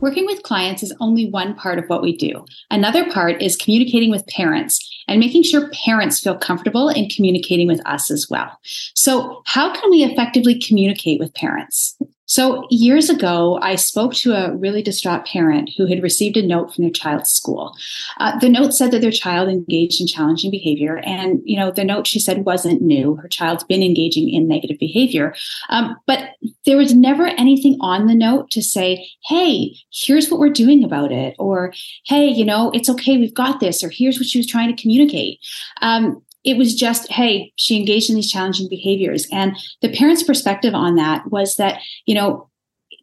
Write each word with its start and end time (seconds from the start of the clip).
Working 0.00 0.24
with 0.24 0.42
clients 0.42 0.82
is 0.82 0.94
only 0.98 1.28
one 1.28 1.54
part 1.54 1.78
of 1.78 1.84
what 1.88 2.00
we 2.00 2.16
do. 2.16 2.44
Another 2.70 3.10
part 3.10 3.42
is 3.42 3.56
communicating 3.56 4.10
with 4.10 4.26
parents 4.28 4.80
and 5.06 5.20
making 5.20 5.42
sure 5.42 5.70
parents 5.84 6.20
feel 6.20 6.38
comfortable 6.38 6.88
in 6.88 7.10
communicating 7.10 7.66
with 7.66 7.86
us 7.86 8.10
as 8.10 8.26
well. 8.30 8.58
So, 8.94 9.42
how 9.44 9.74
can 9.74 9.90
we 9.90 10.02
effectively 10.02 10.58
communicate 10.58 11.20
with 11.20 11.34
parents? 11.34 11.98
So, 12.30 12.64
years 12.70 13.10
ago, 13.10 13.58
I 13.60 13.74
spoke 13.74 14.14
to 14.14 14.34
a 14.34 14.54
really 14.56 14.82
distraught 14.82 15.26
parent 15.26 15.68
who 15.76 15.86
had 15.86 16.00
received 16.00 16.36
a 16.36 16.46
note 16.46 16.72
from 16.72 16.84
their 16.84 16.92
child's 16.92 17.32
school. 17.32 17.74
Uh, 18.18 18.38
the 18.38 18.48
note 18.48 18.72
said 18.72 18.92
that 18.92 19.00
their 19.00 19.10
child 19.10 19.48
engaged 19.48 20.00
in 20.00 20.06
challenging 20.06 20.52
behavior. 20.52 20.98
And, 20.98 21.40
you 21.44 21.56
know, 21.56 21.72
the 21.72 21.82
note 21.82 22.06
she 22.06 22.20
said 22.20 22.44
wasn't 22.44 22.82
new. 22.82 23.16
Her 23.16 23.26
child's 23.26 23.64
been 23.64 23.82
engaging 23.82 24.30
in 24.32 24.46
negative 24.46 24.78
behavior. 24.78 25.34
Um, 25.70 25.96
but 26.06 26.36
there 26.66 26.76
was 26.76 26.94
never 26.94 27.26
anything 27.26 27.76
on 27.80 28.06
the 28.06 28.14
note 28.14 28.48
to 28.52 28.62
say, 28.62 29.08
hey, 29.24 29.74
here's 29.92 30.30
what 30.30 30.38
we're 30.38 30.50
doing 30.50 30.84
about 30.84 31.10
it. 31.10 31.34
Or, 31.36 31.72
hey, 32.06 32.28
you 32.28 32.44
know, 32.44 32.70
it's 32.72 32.88
okay, 32.90 33.16
we've 33.16 33.34
got 33.34 33.58
this. 33.58 33.82
Or 33.82 33.90
here's 33.90 34.20
what 34.20 34.28
she 34.28 34.38
was 34.38 34.46
trying 34.46 34.72
to 34.72 34.80
communicate. 34.80 35.40
Um, 35.82 36.22
it 36.44 36.56
was 36.56 36.74
just, 36.74 37.10
hey, 37.10 37.52
she 37.56 37.76
engaged 37.76 38.08
in 38.08 38.16
these 38.16 38.30
challenging 38.30 38.68
behaviors. 38.68 39.26
And 39.30 39.56
the 39.82 39.92
parents' 39.92 40.22
perspective 40.22 40.74
on 40.74 40.96
that 40.96 41.30
was 41.30 41.56
that, 41.56 41.80
you 42.06 42.14
know, 42.14 42.48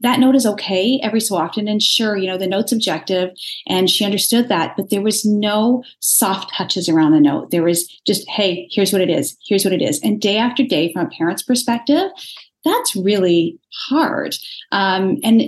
that 0.02 0.20
note 0.20 0.36
is 0.36 0.46
okay 0.46 1.00
every 1.02 1.20
so 1.20 1.36
often. 1.36 1.68
And 1.68 1.82
sure, 1.82 2.16
you 2.16 2.28
know, 2.28 2.38
the 2.38 2.48
note's 2.48 2.72
objective 2.72 3.32
and 3.68 3.90
she 3.90 4.06
understood 4.06 4.48
that, 4.50 4.76
but 4.78 4.90
there 4.90 5.02
was 5.02 5.26
no 5.26 5.84
soft 6.00 6.54
touches 6.54 6.88
around 6.88 7.14
the 7.14 7.20
note. 7.20 7.50
There 7.50 7.64
was 7.64 7.88
just, 8.06 8.28
hey, 8.30 8.68
here's 8.72 8.92
what 8.92 9.02
it 9.02 9.10
is. 9.10 9.36
Here's 9.48 9.64
what 9.64 9.74
it 9.74 9.82
is. 9.82 10.00
And 10.04 10.22
day 10.22 10.38
after 10.38 10.64
day, 10.64 10.94
from 10.94 11.08
a 11.08 11.10
parent's 11.10 11.42
perspective, 11.42 12.12
that's 12.64 12.96
really 12.96 13.60
hard. 13.88 14.36
Um, 14.72 15.18
and, 15.24 15.44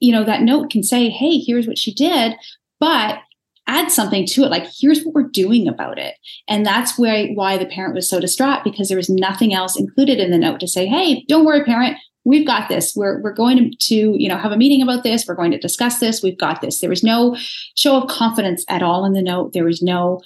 you 0.00 0.12
know, 0.12 0.24
that 0.24 0.42
note 0.42 0.70
can 0.70 0.82
say, 0.82 1.08
hey, 1.08 1.38
here's 1.38 1.66
what 1.66 1.78
she 1.78 1.94
did. 1.94 2.34
But 2.80 3.20
add 3.66 3.90
something 3.90 4.26
to 4.26 4.44
it 4.44 4.50
like 4.50 4.66
here's 4.78 5.02
what 5.02 5.14
we're 5.14 5.22
doing 5.22 5.66
about 5.68 5.98
it. 5.98 6.14
And 6.48 6.66
that's 6.66 6.98
why 6.98 7.28
why 7.34 7.56
the 7.56 7.66
parent 7.66 7.94
was 7.94 8.08
so 8.08 8.20
distraught 8.20 8.64
because 8.64 8.88
there 8.88 8.96
was 8.96 9.08
nothing 9.08 9.54
else 9.54 9.78
included 9.78 10.18
in 10.18 10.30
the 10.30 10.38
note 10.38 10.60
to 10.60 10.68
say 10.68 10.86
hey 10.86 11.24
don't 11.28 11.44
worry 11.44 11.64
parent 11.64 11.96
we've 12.24 12.46
got 12.46 12.68
this. 12.68 12.94
We're, 12.96 13.20
we're 13.20 13.32
going 13.32 13.74
to, 13.78 13.94
you 13.94 14.28
know 14.28 14.38
have 14.38 14.52
a 14.52 14.56
meeting 14.56 14.82
about 14.82 15.02
this. 15.02 15.26
We're 15.26 15.34
going 15.34 15.52
to 15.52 15.58
discuss 15.58 15.98
this. 15.98 16.22
We've 16.22 16.38
got 16.38 16.60
this. 16.60 16.80
There 16.80 16.90
was 16.90 17.04
no 17.04 17.36
show 17.74 18.00
of 18.00 18.08
confidence 18.08 18.64
at 18.68 18.82
all 18.82 19.04
in 19.04 19.12
the 19.12 19.22
note. 19.22 19.52
There 19.52 19.64
was 19.64 19.82
no 19.82 20.20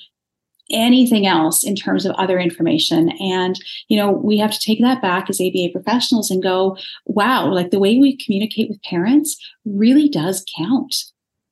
anything 0.71 1.27
else 1.27 1.65
in 1.65 1.75
terms 1.75 2.05
of 2.05 2.15
other 2.17 2.39
information. 2.39 3.11
And 3.21 3.59
you 3.89 3.99
know 3.99 4.11
we 4.11 4.39
have 4.39 4.53
to 4.53 4.61
take 4.61 4.81
that 4.81 5.03
back 5.03 5.29
as 5.29 5.41
aba 5.41 5.69
professionals 5.73 6.31
and 6.31 6.43
go 6.43 6.77
wow 7.07 7.53
like 7.53 7.71
the 7.71 7.79
way 7.79 7.99
we 7.99 8.17
communicate 8.17 8.69
with 8.69 8.83
parents 8.83 9.37
really 9.65 10.09
does 10.09 10.45
count. 10.57 10.95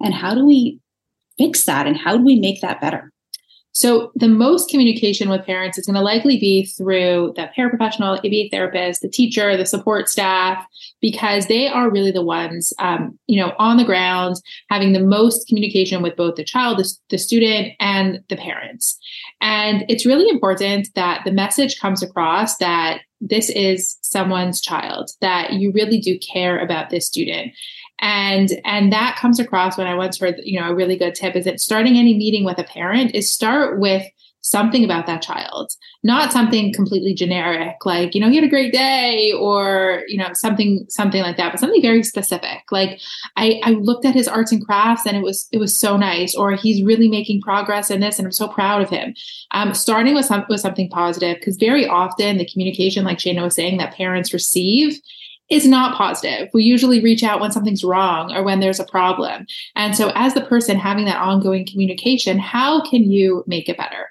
And 0.00 0.12
how 0.14 0.34
do 0.34 0.44
we 0.44 0.80
fix 1.38 1.64
that 1.64 1.86
and 1.86 1.96
how 1.96 2.16
do 2.16 2.24
we 2.24 2.38
make 2.38 2.60
that 2.60 2.80
better? 2.80 3.12
So 3.76 4.10
the 4.14 4.26
most 4.26 4.70
communication 4.70 5.28
with 5.28 5.44
parents 5.44 5.76
is 5.76 5.84
going 5.84 5.96
to 5.96 6.00
likely 6.00 6.38
be 6.38 6.64
through 6.64 7.34
the 7.36 7.50
paraprofessional, 7.54 8.16
ABA 8.20 8.48
therapist, 8.50 9.02
the 9.02 9.08
teacher, 9.08 9.54
the 9.54 9.66
support 9.66 10.08
staff, 10.08 10.66
because 11.02 11.48
they 11.48 11.68
are 11.68 11.90
really 11.90 12.10
the 12.10 12.24
ones, 12.24 12.72
um, 12.78 13.18
you 13.26 13.38
know, 13.38 13.52
on 13.58 13.76
the 13.76 13.84
ground 13.84 14.36
having 14.70 14.94
the 14.94 15.00
most 15.00 15.46
communication 15.46 16.00
with 16.00 16.16
both 16.16 16.36
the 16.36 16.44
child, 16.44 16.78
the, 16.78 16.90
the 17.10 17.18
student, 17.18 17.74
and 17.78 18.24
the 18.30 18.36
parents. 18.36 18.98
And 19.42 19.84
it's 19.90 20.06
really 20.06 20.30
important 20.30 20.88
that 20.94 21.26
the 21.26 21.32
message 21.32 21.78
comes 21.78 22.02
across 22.02 22.56
that 22.56 23.02
this 23.20 23.50
is 23.50 23.98
someone's 24.00 24.62
child, 24.62 25.10
that 25.20 25.52
you 25.52 25.70
really 25.72 26.00
do 26.00 26.18
care 26.18 26.58
about 26.58 26.88
this 26.88 27.06
student 27.06 27.52
and 28.00 28.50
and 28.64 28.92
that 28.92 29.16
comes 29.16 29.40
across 29.40 29.78
when 29.78 29.86
i 29.86 29.94
once 29.94 30.18
heard 30.18 30.36
you 30.42 30.60
know 30.60 30.68
a 30.68 30.74
really 30.74 30.96
good 30.96 31.14
tip 31.14 31.34
is 31.34 31.44
that 31.44 31.60
starting 31.60 31.96
any 31.96 32.16
meeting 32.16 32.44
with 32.44 32.58
a 32.58 32.64
parent 32.64 33.14
is 33.14 33.32
start 33.32 33.78
with 33.78 34.04
something 34.42 34.84
about 34.84 35.06
that 35.06 35.22
child 35.22 35.72
not 36.04 36.32
something 36.32 36.72
completely 36.72 37.12
generic 37.12 37.84
like 37.84 38.14
you 38.14 38.20
know 38.20 38.28
he 38.28 38.36
had 38.36 38.44
a 38.44 38.48
great 38.48 38.72
day 38.72 39.32
or 39.32 40.04
you 40.06 40.16
know 40.16 40.28
something 40.34 40.86
something 40.88 41.20
like 41.20 41.36
that 41.36 41.50
but 41.50 41.58
something 41.58 41.82
very 41.82 42.04
specific. 42.04 42.62
Like 42.70 43.00
i 43.36 43.60
i 43.64 43.70
looked 43.70 44.04
at 44.04 44.14
his 44.14 44.28
arts 44.28 44.52
and 44.52 44.64
crafts 44.64 45.04
and 45.04 45.16
it 45.16 45.22
was 45.22 45.48
it 45.50 45.58
was 45.58 45.78
so 45.80 45.96
nice 45.96 46.32
or 46.36 46.52
he's 46.52 46.84
really 46.84 47.08
making 47.08 47.40
progress 47.40 47.90
in 47.90 47.98
this 47.98 48.18
and 48.18 48.26
i'm 48.26 48.32
so 48.32 48.46
proud 48.46 48.82
of 48.82 48.88
him. 48.88 49.14
Um, 49.50 49.74
starting 49.74 50.14
with, 50.14 50.26
some, 50.26 50.44
with 50.48 50.60
something 50.60 50.90
positive 50.90 51.38
because 51.38 51.56
very 51.56 51.86
often 51.86 52.38
the 52.38 52.46
communication 52.46 53.04
like 53.04 53.18
shayna 53.18 53.42
was 53.42 53.56
saying 53.56 53.78
that 53.78 53.94
parents 53.94 54.32
receive 54.32 55.00
is 55.48 55.66
not 55.66 55.96
positive. 55.96 56.48
We 56.52 56.64
usually 56.64 57.00
reach 57.00 57.22
out 57.22 57.40
when 57.40 57.52
something's 57.52 57.84
wrong 57.84 58.34
or 58.34 58.42
when 58.42 58.60
there's 58.60 58.80
a 58.80 58.84
problem. 58.84 59.46
And 59.74 59.96
so, 59.96 60.10
as 60.14 60.34
the 60.34 60.40
person 60.40 60.76
having 60.76 61.04
that 61.06 61.20
ongoing 61.20 61.66
communication, 61.66 62.38
how 62.38 62.82
can 62.88 63.10
you 63.10 63.44
make 63.46 63.68
it 63.68 63.76
better? 63.76 64.08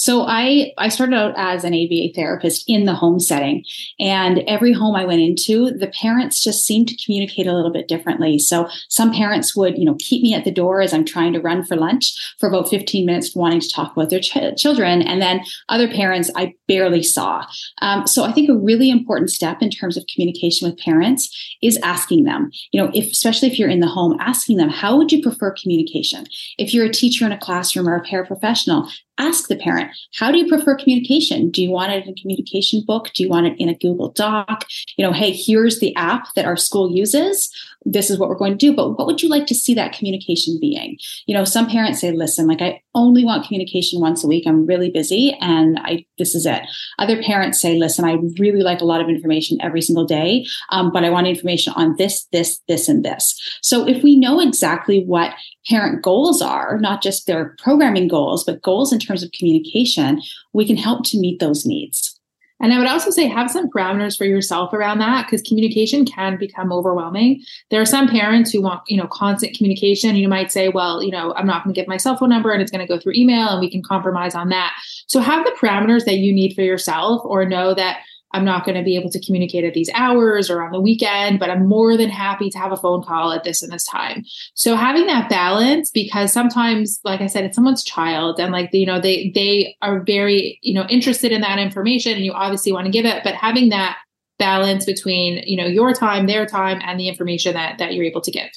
So 0.00 0.22
I 0.22 0.72
I 0.78 0.88
started 0.88 1.14
out 1.14 1.34
as 1.36 1.62
an 1.62 1.74
ABA 1.74 2.14
therapist 2.14 2.64
in 2.66 2.86
the 2.86 2.94
home 2.94 3.20
setting, 3.20 3.64
and 3.98 4.38
every 4.46 4.72
home 4.72 4.96
I 4.96 5.04
went 5.04 5.20
into, 5.20 5.72
the 5.72 5.88
parents 5.88 6.42
just 6.42 6.64
seemed 6.64 6.88
to 6.88 7.04
communicate 7.04 7.46
a 7.46 7.52
little 7.52 7.70
bit 7.70 7.86
differently. 7.86 8.38
So 8.38 8.66
some 8.88 9.12
parents 9.12 9.54
would 9.54 9.76
you 9.76 9.84
know 9.84 9.96
keep 9.98 10.22
me 10.22 10.32
at 10.32 10.44
the 10.44 10.50
door 10.50 10.80
as 10.80 10.94
I'm 10.94 11.04
trying 11.04 11.34
to 11.34 11.40
run 11.40 11.66
for 11.66 11.76
lunch 11.76 12.34
for 12.38 12.48
about 12.48 12.70
15 12.70 13.04
minutes, 13.04 13.36
wanting 13.36 13.60
to 13.60 13.68
talk 13.68 13.92
about 13.92 14.08
their 14.08 14.20
ch- 14.20 14.56
children, 14.56 15.02
and 15.02 15.20
then 15.20 15.42
other 15.68 15.86
parents 15.86 16.30
I 16.34 16.54
barely 16.66 17.02
saw. 17.02 17.44
Um, 17.82 18.06
so 18.06 18.24
I 18.24 18.32
think 18.32 18.48
a 18.48 18.56
really 18.56 18.88
important 18.88 19.28
step 19.28 19.60
in 19.60 19.68
terms 19.68 19.98
of 19.98 20.06
communication 20.06 20.66
with 20.66 20.78
parents 20.78 21.28
is 21.60 21.78
asking 21.82 22.24
them. 22.24 22.50
You 22.72 22.82
know, 22.82 22.90
if 22.94 23.12
especially 23.12 23.48
if 23.48 23.58
you're 23.58 23.68
in 23.68 23.80
the 23.80 23.86
home, 23.86 24.16
asking 24.18 24.56
them 24.56 24.70
how 24.70 24.96
would 24.96 25.12
you 25.12 25.22
prefer 25.22 25.54
communication. 25.60 26.24
If 26.56 26.72
you're 26.72 26.86
a 26.86 26.90
teacher 26.90 27.26
in 27.26 27.32
a 27.32 27.38
classroom 27.38 27.86
or 27.86 27.96
a 27.96 28.02
paraprofessional, 28.02 28.90
ask 29.18 29.48
the 29.48 29.56
parent, 29.56 29.90
how 30.14 30.32
do 30.32 30.38
you 30.38 30.48
prefer 30.48 30.74
communication? 30.76 31.50
Do 31.50 31.62
you 31.62 31.70
want 31.70 31.92
it 31.92 32.04
in 32.04 32.12
a 32.12 32.20
communication 32.20 32.82
book? 32.86 33.10
Do 33.14 33.22
you 33.22 33.28
want 33.28 33.46
it 33.46 33.54
in 33.58 33.68
a 33.68 33.74
Google 33.74 34.10
Doc? 34.10 34.64
You 34.96 35.04
know, 35.04 35.12
hey, 35.12 35.32
here's 35.32 35.78
the 35.78 35.94
app 35.96 36.26
that 36.36 36.46
our 36.46 36.56
school 36.56 36.90
uses. 36.90 37.50
This 37.84 38.10
is 38.10 38.18
what 38.18 38.28
we're 38.28 38.36
going 38.36 38.52
to 38.52 38.58
do. 38.58 38.74
But 38.74 38.98
what 38.98 39.06
would 39.06 39.22
you 39.22 39.28
like 39.28 39.46
to 39.46 39.54
see 39.54 39.74
that 39.74 39.92
communication 39.92 40.58
being? 40.60 40.98
You 41.26 41.34
know, 41.34 41.44
some 41.44 41.68
parents 41.68 42.00
say, 42.00 42.12
listen, 42.12 42.46
like 42.46 42.62
I, 42.62 42.82
only 42.94 43.24
want 43.24 43.46
communication 43.46 44.00
once 44.00 44.24
a 44.24 44.26
week. 44.26 44.44
I'm 44.46 44.66
really 44.66 44.90
busy 44.90 45.36
and 45.40 45.78
I 45.82 46.06
this 46.18 46.34
is 46.34 46.46
it. 46.46 46.62
Other 46.98 47.22
parents 47.22 47.60
say, 47.60 47.78
listen, 47.78 48.04
I 48.04 48.18
really 48.38 48.62
like 48.62 48.80
a 48.80 48.84
lot 48.84 49.00
of 49.00 49.08
information 49.08 49.58
every 49.60 49.80
single 49.80 50.04
day, 50.04 50.46
um, 50.70 50.90
but 50.92 51.04
I 51.04 51.10
want 51.10 51.26
information 51.26 51.72
on 51.76 51.94
this, 51.98 52.26
this, 52.32 52.60
this, 52.68 52.88
and 52.88 53.04
this. 53.04 53.38
So 53.62 53.86
if 53.86 54.02
we 54.02 54.16
know 54.16 54.40
exactly 54.40 55.04
what 55.04 55.34
parent 55.68 56.02
goals 56.02 56.42
are, 56.42 56.78
not 56.78 57.02
just 57.02 57.26
their 57.26 57.54
programming 57.58 58.08
goals, 58.08 58.44
but 58.44 58.62
goals 58.62 58.92
in 58.92 58.98
terms 58.98 59.22
of 59.22 59.32
communication, 59.32 60.20
we 60.52 60.66
can 60.66 60.76
help 60.76 61.04
to 61.06 61.18
meet 61.18 61.40
those 61.40 61.64
needs. 61.64 62.19
And 62.60 62.72
I 62.72 62.78
would 62.78 62.86
also 62.86 63.10
say 63.10 63.26
have 63.26 63.50
some 63.50 63.70
parameters 63.70 64.16
for 64.16 64.26
yourself 64.26 64.72
around 64.72 64.98
that 64.98 65.26
because 65.26 65.42
communication 65.42 66.04
can 66.04 66.36
become 66.36 66.72
overwhelming. 66.72 67.42
There 67.70 67.80
are 67.80 67.86
some 67.86 68.06
parents 68.06 68.50
who 68.50 68.60
want, 68.60 68.82
you 68.86 68.96
know, 68.96 69.06
constant 69.06 69.56
communication. 69.56 70.16
You 70.16 70.28
might 70.28 70.52
say, 70.52 70.68
well, 70.68 71.02
you 71.02 71.10
know, 71.10 71.32
I'm 71.34 71.46
not 71.46 71.64
going 71.64 71.74
to 71.74 71.80
give 71.80 71.88
my 71.88 71.96
cell 71.96 72.16
phone 72.16 72.28
number 72.28 72.50
and 72.52 72.60
it's 72.60 72.70
going 72.70 72.86
to 72.86 72.92
go 72.92 73.00
through 73.00 73.14
email 73.16 73.48
and 73.48 73.60
we 73.60 73.70
can 73.70 73.82
compromise 73.82 74.34
on 74.34 74.50
that. 74.50 74.74
So 75.06 75.20
have 75.20 75.44
the 75.44 75.52
parameters 75.52 76.04
that 76.04 76.18
you 76.18 76.32
need 76.32 76.54
for 76.54 76.62
yourself 76.62 77.22
or 77.24 77.44
know 77.46 77.74
that 77.74 78.00
I'm 78.32 78.44
not 78.44 78.64
going 78.64 78.76
to 78.76 78.84
be 78.84 78.96
able 78.96 79.10
to 79.10 79.24
communicate 79.24 79.64
at 79.64 79.74
these 79.74 79.90
hours 79.94 80.50
or 80.50 80.62
on 80.62 80.72
the 80.72 80.80
weekend, 80.80 81.38
but 81.38 81.50
I'm 81.50 81.66
more 81.66 81.96
than 81.96 82.10
happy 82.10 82.50
to 82.50 82.58
have 82.58 82.72
a 82.72 82.76
phone 82.76 83.02
call 83.02 83.32
at 83.32 83.44
this 83.44 83.62
and 83.62 83.72
this 83.72 83.84
time. 83.84 84.24
So 84.54 84.76
having 84.76 85.06
that 85.06 85.28
balance, 85.28 85.90
because 85.90 86.32
sometimes, 86.32 87.00
like 87.04 87.20
I 87.20 87.26
said, 87.26 87.44
it's 87.44 87.56
someone's 87.56 87.84
child 87.84 88.38
and 88.38 88.52
like, 88.52 88.70
you 88.72 88.86
know, 88.86 89.00
they, 89.00 89.30
they 89.34 89.76
are 89.82 90.00
very, 90.00 90.58
you 90.62 90.74
know, 90.74 90.86
interested 90.88 91.32
in 91.32 91.40
that 91.40 91.58
information 91.58 92.12
and 92.12 92.24
you 92.24 92.32
obviously 92.32 92.72
want 92.72 92.86
to 92.86 92.92
give 92.92 93.06
it, 93.06 93.22
but 93.24 93.34
having 93.34 93.70
that 93.70 93.98
balance 94.40 94.86
between 94.86 95.42
you 95.46 95.56
know 95.56 95.66
your 95.66 95.92
time 95.92 96.26
their 96.26 96.46
time 96.46 96.80
and 96.82 96.98
the 96.98 97.06
information 97.06 97.52
that 97.52 97.78
that 97.78 97.94
you're 97.94 98.04
able 98.04 98.22
to 98.22 98.30
give. 98.32 98.48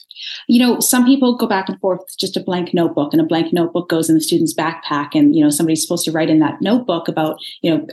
You 0.47 0.65
know 0.65 0.79
some 0.79 1.05
people 1.05 1.37
go 1.37 1.45
back 1.45 1.69
and 1.69 1.79
forth 1.79 1.99
with 1.99 2.17
just 2.17 2.37
a 2.37 2.39
blank 2.39 2.73
notebook 2.73 3.13
and 3.13 3.21
a 3.21 3.25
blank 3.25 3.53
notebook 3.53 3.89
goes 3.89 4.09
in 4.09 4.15
the 4.15 4.21
student's 4.21 4.55
backpack 4.55 5.09
and 5.13 5.35
you 5.35 5.43
know 5.43 5.49
somebody's 5.49 5.83
supposed 5.83 6.05
to 6.05 6.11
write 6.11 6.29
in 6.29 6.39
that 6.39 6.61
notebook 6.61 7.07
about 7.07 7.37
you 7.61 7.69
know 7.69 7.85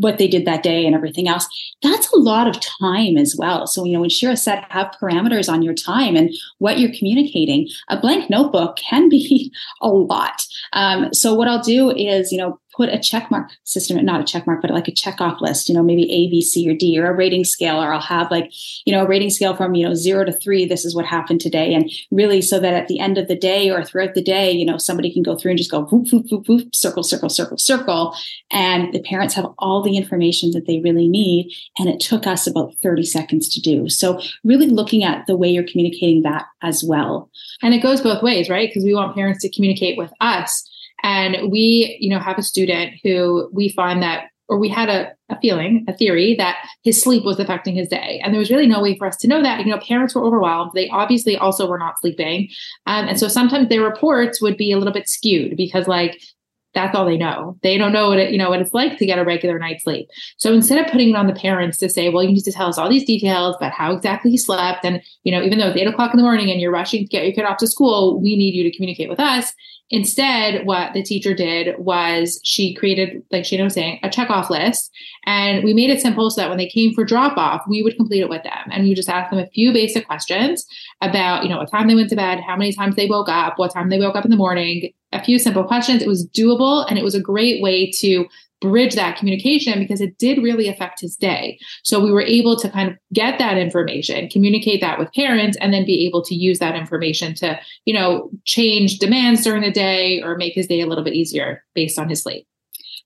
what 0.00 0.18
they 0.18 0.28
did 0.28 0.44
that 0.44 0.62
day 0.62 0.86
and 0.86 0.94
everything 0.94 1.26
else. 1.26 1.48
That's 1.82 2.12
a 2.12 2.18
lot 2.18 2.46
of 2.46 2.60
time 2.60 3.16
as 3.16 3.34
well. 3.36 3.66
So 3.66 3.84
you 3.84 3.94
know 3.94 4.00
when 4.00 4.10
shira 4.10 4.36
said 4.36 4.64
have 4.68 4.94
parameters 5.00 5.50
on 5.50 5.62
your 5.62 5.74
time 5.74 6.14
and 6.14 6.30
what 6.58 6.78
you're 6.78 6.94
communicating 6.96 7.68
a 7.88 7.98
blank 7.98 8.28
notebook 8.28 8.76
can 8.76 9.08
be 9.08 9.52
a 9.80 9.88
lot. 9.88 10.46
Um, 10.74 11.12
so 11.14 11.34
what 11.34 11.48
i'll 11.48 11.62
do 11.62 11.90
is 11.90 12.30
you 12.30 12.38
know 12.38 12.60
put 12.78 12.88
a 12.88 12.98
check 12.98 13.28
mark 13.28 13.50
system, 13.64 14.02
not 14.04 14.20
a 14.20 14.24
check 14.24 14.46
mark, 14.46 14.62
but 14.62 14.70
like 14.70 14.86
a 14.86 14.94
check 14.94 15.20
off 15.20 15.40
list, 15.40 15.68
you 15.68 15.74
know, 15.74 15.82
maybe 15.82 16.04
A, 16.04 16.30
B, 16.30 16.40
C, 16.40 16.70
or 16.70 16.74
D, 16.74 16.96
or 16.96 17.10
a 17.10 17.14
rating 17.14 17.44
scale, 17.44 17.82
or 17.82 17.92
I'll 17.92 18.00
have 18.00 18.30
like, 18.30 18.52
you 18.86 18.92
know, 18.92 19.04
a 19.04 19.08
rating 19.08 19.30
scale 19.30 19.56
from, 19.56 19.74
you 19.74 19.84
know, 19.84 19.94
zero 19.94 20.24
to 20.24 20.32
three. 20.32 20.64
This 20.64 20.84
is 20.84 20.94
what 20.94 21.04
happened 21.04 21.40
today. 21.40 21.74
And 21.74 21.90
really 22.12 22.40
so 22.40 22.60
that 22.60 22.74
at 22.74 22.86
the 22.86 23.00
end 23.00 23.18
of 23.18 23.26
the 23.26 23.36
day 23.36 23.68
or 23.68 23.84
throughout 23.84 24.14
the 24.14 24.22
day, 24.22 24.52
you 24.52 24.64
know, 24.64 24.78
somebody 24.78 25.12
can 25.12 25.24
go 25.24 25.34
through 25.34 25.50
and 25.50 25.58
just 25.58 25.72
go 25.72 25.86
whoop, 25.86 26.06
whoop, 26.12 26.26
whoop, 26.30 26.48
whoop, 26.48 26.72
circle, 26.72 27.02
circle, 27.02 27.28
circle, 27.28 27.58
circle. 27.58 28.14
And 28.52 28.94
the 28.94 29.02
parents 29.02 29.34
have 29.34 29.46
all 29.58 29.82
the 29.82 29.96
information 29.96 30.52
that 30.52 30.68
they 30.68 30.78
really 30.78 31.08
need. 31.08 31.52
And 31.80 31.88
it 31.88 31.98
took 31.98 32.28
us 32.28 32.46
about 32.46 32.74
30 32.80 33.02
seconds 33.02 33.48
to 33.48 33.60
do. 33.60 33.88
So 33.88 34.20
really 34.44 34.68
looking 34.68 35.02
at 35.02 35.26
the 35.26 35.36
way 35.36 35.48
you're 35.48 35.66
communicating 35.66 36.22
that 36.22 36.46
as 36.62 36.84
well. 36.84 37.28
And 37.60 37.74
it 37.74 37.82
goes 37.82 38.00
both 38.00 38.22
ways, 38.22 38.48
right? 38.48 38.70
Because 38.70 38.84
we 38.84 38.94
want 38.94 39.16
parents 39.16 39.42
to 39.42 39.50
communicate 39.50 39.98
with 39.98 40.12
us 40.20 40.68
and 41.02 41.50
we, 41.50 41.96
you 42.00 42.10
know, 42.10 42.18
have 42.18 42.38
a 42.38 42.42
student 42.42 42.94
who 43.02 43.48
we 43.52 43.70
find 43.70 44.02
that, 44.02 44.24
or 44.48 44.58
we 44.58 44.68
had 44.68 44.88
a, 44.88 45.12
a 45.28 45.38
feeling, 45.40 45.84
a 45.88 45.96
theory 45.96 46.34
that 46.36 46.56
his 46.82 47.00
sleep 47.00 47.24
was 47.24 47.38
affecting 47.38 47.74
his 47.74 47.88
day. 47.88 48.20
And 48.24 48.32
there 48.32 48.38
was 48.38 48.50
really 48.50 48.66
no 48.66 48.80
way 48.80 48.96
for 48.96 49.06
us 49.06 49.16
to 49.18 49.28
know 49.28 49.42
that. 49.42 49.60
You 49.60 49.70
know, 49.70 49.78
parents 49.78 50.14
were 50.14 50.24
overwhelmed. 50.24 50.72
They 50.74 50.88
obviously 50.88 51.36
also 51.36 51.68
were 51.68 51.78
not 51.78 52.00
sleeping. 52.00 52.48
Um, 52.86 53.08
and 53.08 53.18
so 53.18 53.28
sometimes 53.28 53.68
their 53.68 53.82
reports 53.82 54.40
would 54.40 54.56
be 54.56 54.72
a 54.72 54.78
little 54.78 54.92
bit 54.92 55.08
skewed 55.08 55.56
because 55.56 55.86
like 55.86 56.18
that's 56.74 56.94
all 56.94 57.06
they 57.06 57.16
know. 57.16 57.58
They 57.62 57.78
don't 57.78 57.92
know 57.92 58.08
what 58.08 58.18
it, 58.18 58.30
you 58.30 58.38
know 58.38 58.50
what 58.50 58.60
it's 58.60 58.74
like 58.74 58.98
to 58.98 59.06
get 59.06 59.18
a 59.18 59.24
regular 59.24 59.58
night's 59.58 59.84
sleep. 59.84 60.08
So 60.36 60.52
instead 60.52 60.84
of 60.84 60.90
putting 60.90 61.10
it 61.10 61.16
on 61.16 61.26
the 61.26 61.32
parents 61.32 61.78
to 61.78 61.88
say, 61.88 62.08
well, 62.08 62.22
you 62.22 62.32
need 62.32 62.42
to 62.42 62.52
tell 62.52 62.68
us 62.68 62.78
all 62.78 62.88
these 62.88 63.04
details 63.04 63.56
about 63.56 63.72
how 63.72 63.92
exactly 63.92 64.30
he 64.30 64.36
slept, 64.36 64.84
and 64.84 65.02
you 65.24 65.32
know, 65.32 65.42
even 65.42 65.58
though 65.58 65.68
it's 65.68 65.76
eight 65.76 65.86
o'clock 65.86 66.12
in 66.12 66.18
the 66.18 66.22
morning 66.22 66.50
and 66.50 66.60
you're 66.60 66.72
rushing 66.72 67.02
to 67.02 67.08
get 67.08 67.24
your 67.24 67.34
kid 67.34 67.44
off 67.44 67.58
to 67.58 67.66
school, 67.66 68.20
we 68.20 68.36
need 68.36 68.54
you 68.54 68.62
to 68.64 68.76
communicate 68.76 69.08
with 69.08 69.20
us. 69.20 69.52
Instead, 69.90 70.66
what 70.66 70.92
the 70.92 71.02
teacher 71.02 71.32
did 71.32 71.78
was 71.78 72.40
she 72.44 72.74
created, 72.74 73.22
like 73.30 73.44
Shayna 73.44 73.64
was 73.64 73.74
saying, 73.74 74.00
a 74.02 74.08
checkoff 74.08 74.50
list. 74.50 74.90
And 75.24 75.64
we 75.64 75.72
made 75.72 75.88
it 75.88 76.00
simple 76.00 76.30
so 76.30 76.40
that 76.40 76.50
when 76.50 76.58
they 76.58 76.68
came 76.68 76.92
for 76.92 77.04
drop 77.04 77.38
off, 77.38 77.62
we 77.66 77.82
would 77.82 77.96
complete 77.96 78.20
it 78.20 78.28
with 78.28 78.42
them. 78.42 78.68
And 78.70 78.84
we 78.84 78.94
just 78.94 79.08
ask 79.08 79.30
them 79.30 79.38
a 79.38 79.46
few 79.48 79.72
basic 79.72 80.06
questions 80.06 80.66
about, 81.00 81.42
you 81.42 81.48
know, 81.48 81.56
what 81.56 81.70
time 81.70 81.88
they 81.88 81.94
went 81.94 82.10
to 82.10 82.16
bed, 82.16 82.40
how 82.40 82.56
many 82.56 82.72
times 82.72 82.96
they 82.96 83.06
woke 83.06 83.30
up, 83.30 83.58
what 83.58 83.72
time 83.72 83.88
they 83.88 83.98
woke 83.98 84.14
up 84.14 84.24
in 84.24 84.30
the 84.30 84.36
morning, 84.36 84.92
a 85.12 85.24
few 85.24 85.38
simple 85.38 85.64
questions. 85.64 86.02
It 86.02 86.08
was 86.08 86.28
doable 86.28 86.84
and 86.88 86.98
it 86.98 87.04
was 87.04 87.14
a 87.14 87.20
great 87.20 87.62
way 87.62 87.90
to 87.92 88.26
bridge 88.60 88.94
that 88.94 89.16
communication 89.16 89.78
because 89.78 90.00
it 90.00 90.18
did 90.18 90.42
really 90.42 90.68
affect 90.68 91.00
his 91.00 91.16
day. 91.16 91.58
So 91.82 92.02
we 92.02 92.10
were 92.10 92.22
able 92.22 92.58
to 92.58 92.68
kind 92.68 92.90
of 92.90 92.96
get 93.12 93.38
that 93.38 93.56
information, 93.56 94.28
communicate 94.28 94.80
that 94.80 94.98
with 94.98 95.12
parents, 95.12 95.56
and 95.60 95.72
then 95.72 95.84
be 95.84 96.06
able 96.06 96.24
to 96.24 96.34
use 96.34 96.58
that 96.58 96.74
information 96.74 97.34
to, 97.36 97.58
you 97.84 97.94
know, 97.94 98.30
change 98.44 98.98
demands 98.98 99.44
during 99.44 99.62
the 99.62 99.70
day 99.70 100.22
or 100.22 100.36
make 100.36 100.54
his 100.54 100.66
day 100.66 100.80
a 100.80 100.86
little 100.86 101.04
bit 101.04 101.14
easier 101.14 101.64
based 101.74 101.98
on 101.98 102.08
his 102.08 102.22
sleep. 102.22 102.46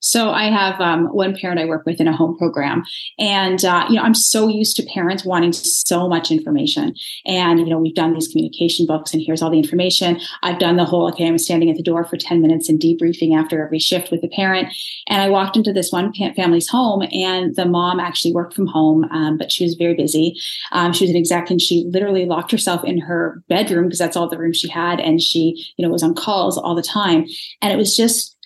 So 0.02 0.30
I 0.30 0.50
have 0.50 0.80
um, 0.80 1.06
one 1.06 1.36
parent 1.36 1.60
I 1.60 1.64
work 1.64 1.86
with 1.86 2.00
in 2.00 2.08
a 2.08 2.16
home 2.16 2.36
program, 2.36 2.82
and 3.20 3.64
uh, 3.64 3.86
you 3.88 3.96
know 3.96 4.02
I'm 4.02 4.14
so 4.14 4.48
used 4.48 4.76
to 4.76 4.82
parents 4.82 5.24
wanting 5.24 5.52
so 5.52 6.08
much 6.08 6.32
information. 6.32 6.94
And 7.24 7.60
you 7.60 7.66
know 7.66 7.78
we've 7.78 7.94
done 7.94 8.12
these 8.12 8.26
communication 8.26 8.84
books, 8.84 9.14
and 9.14 9.22
here's 9.24 9.42
all 9.42 9.50
the 9.50 9.58
information. 9.58 10.20
I've 10.42 10.58
done 10.58 10.76
the 10.76 10.84
whole 10.84 11.08
okay. 11.10 11.26
I'm 11.26 11.38
standing 11.38 11.70
at 11.70 11.76
the 11.76 11.84
door 11.84 12.04
for 12.04 12.16
10 12.16 12.42
minutes 12.42 12.68
and 12.68 12.80
debriefing 12.80 13.36
after 13.36 13.64
every 13.64 13.78
shift 13.78 14.10
with 14.10 14.22
the 14.22 14.28
parent. 14.28 14.74
And 15.08 15.22
I 15.22 15.28
walked 15.28 15.56
into 15.56 15.72
this 15.72 15.92
one 15.92 16.12
family's 16.12 16.68
home, 16.68 17.02
and 17.12 17.54
the 17.54 17.66
mom 17.66 18.00
actually 18.00 18.34
worked 18.34 18.54
from 18.54 18.66
home, 18.66 19.04
um, 19.12 19.38
but 19.38 19.52
she 19.52 19.62
was 19.62 19.74
very 19.74 19.94
busy. 19.94 20.36
Um, 20.72 20.92
she 20.92 21.04
was 21.04 21.10
an 21.10 21.16
exec, 21.16 21.48
and 21.48 21.60
she 21.60 21.84
literally 21.88 22.26
locked 22.26 22.50
herself 22.50 22.82
in 22.82 22.98
her 22.98 23.40
bedroom 23.48 23.84
because 23.84 24.00
that's 24.00 24.16
all 24.16 24.28
the 24.28 24.38
room 24.38 24.52
she 24.52 24.68
had, 24.68 24.98
and 24.98 25.22
she 25.22 25.64
you 25.76 25.86
know 25.86 25.92
was 25.92 26.02
on 26.02 26.14
calls 26.14 26.58
all 26.58 26.74
the 26.74 26.82
time. 26.82 27.24
And 27.60 27.72
it 27.72 27.76
was 27.76 27.96
just 27.96 28.36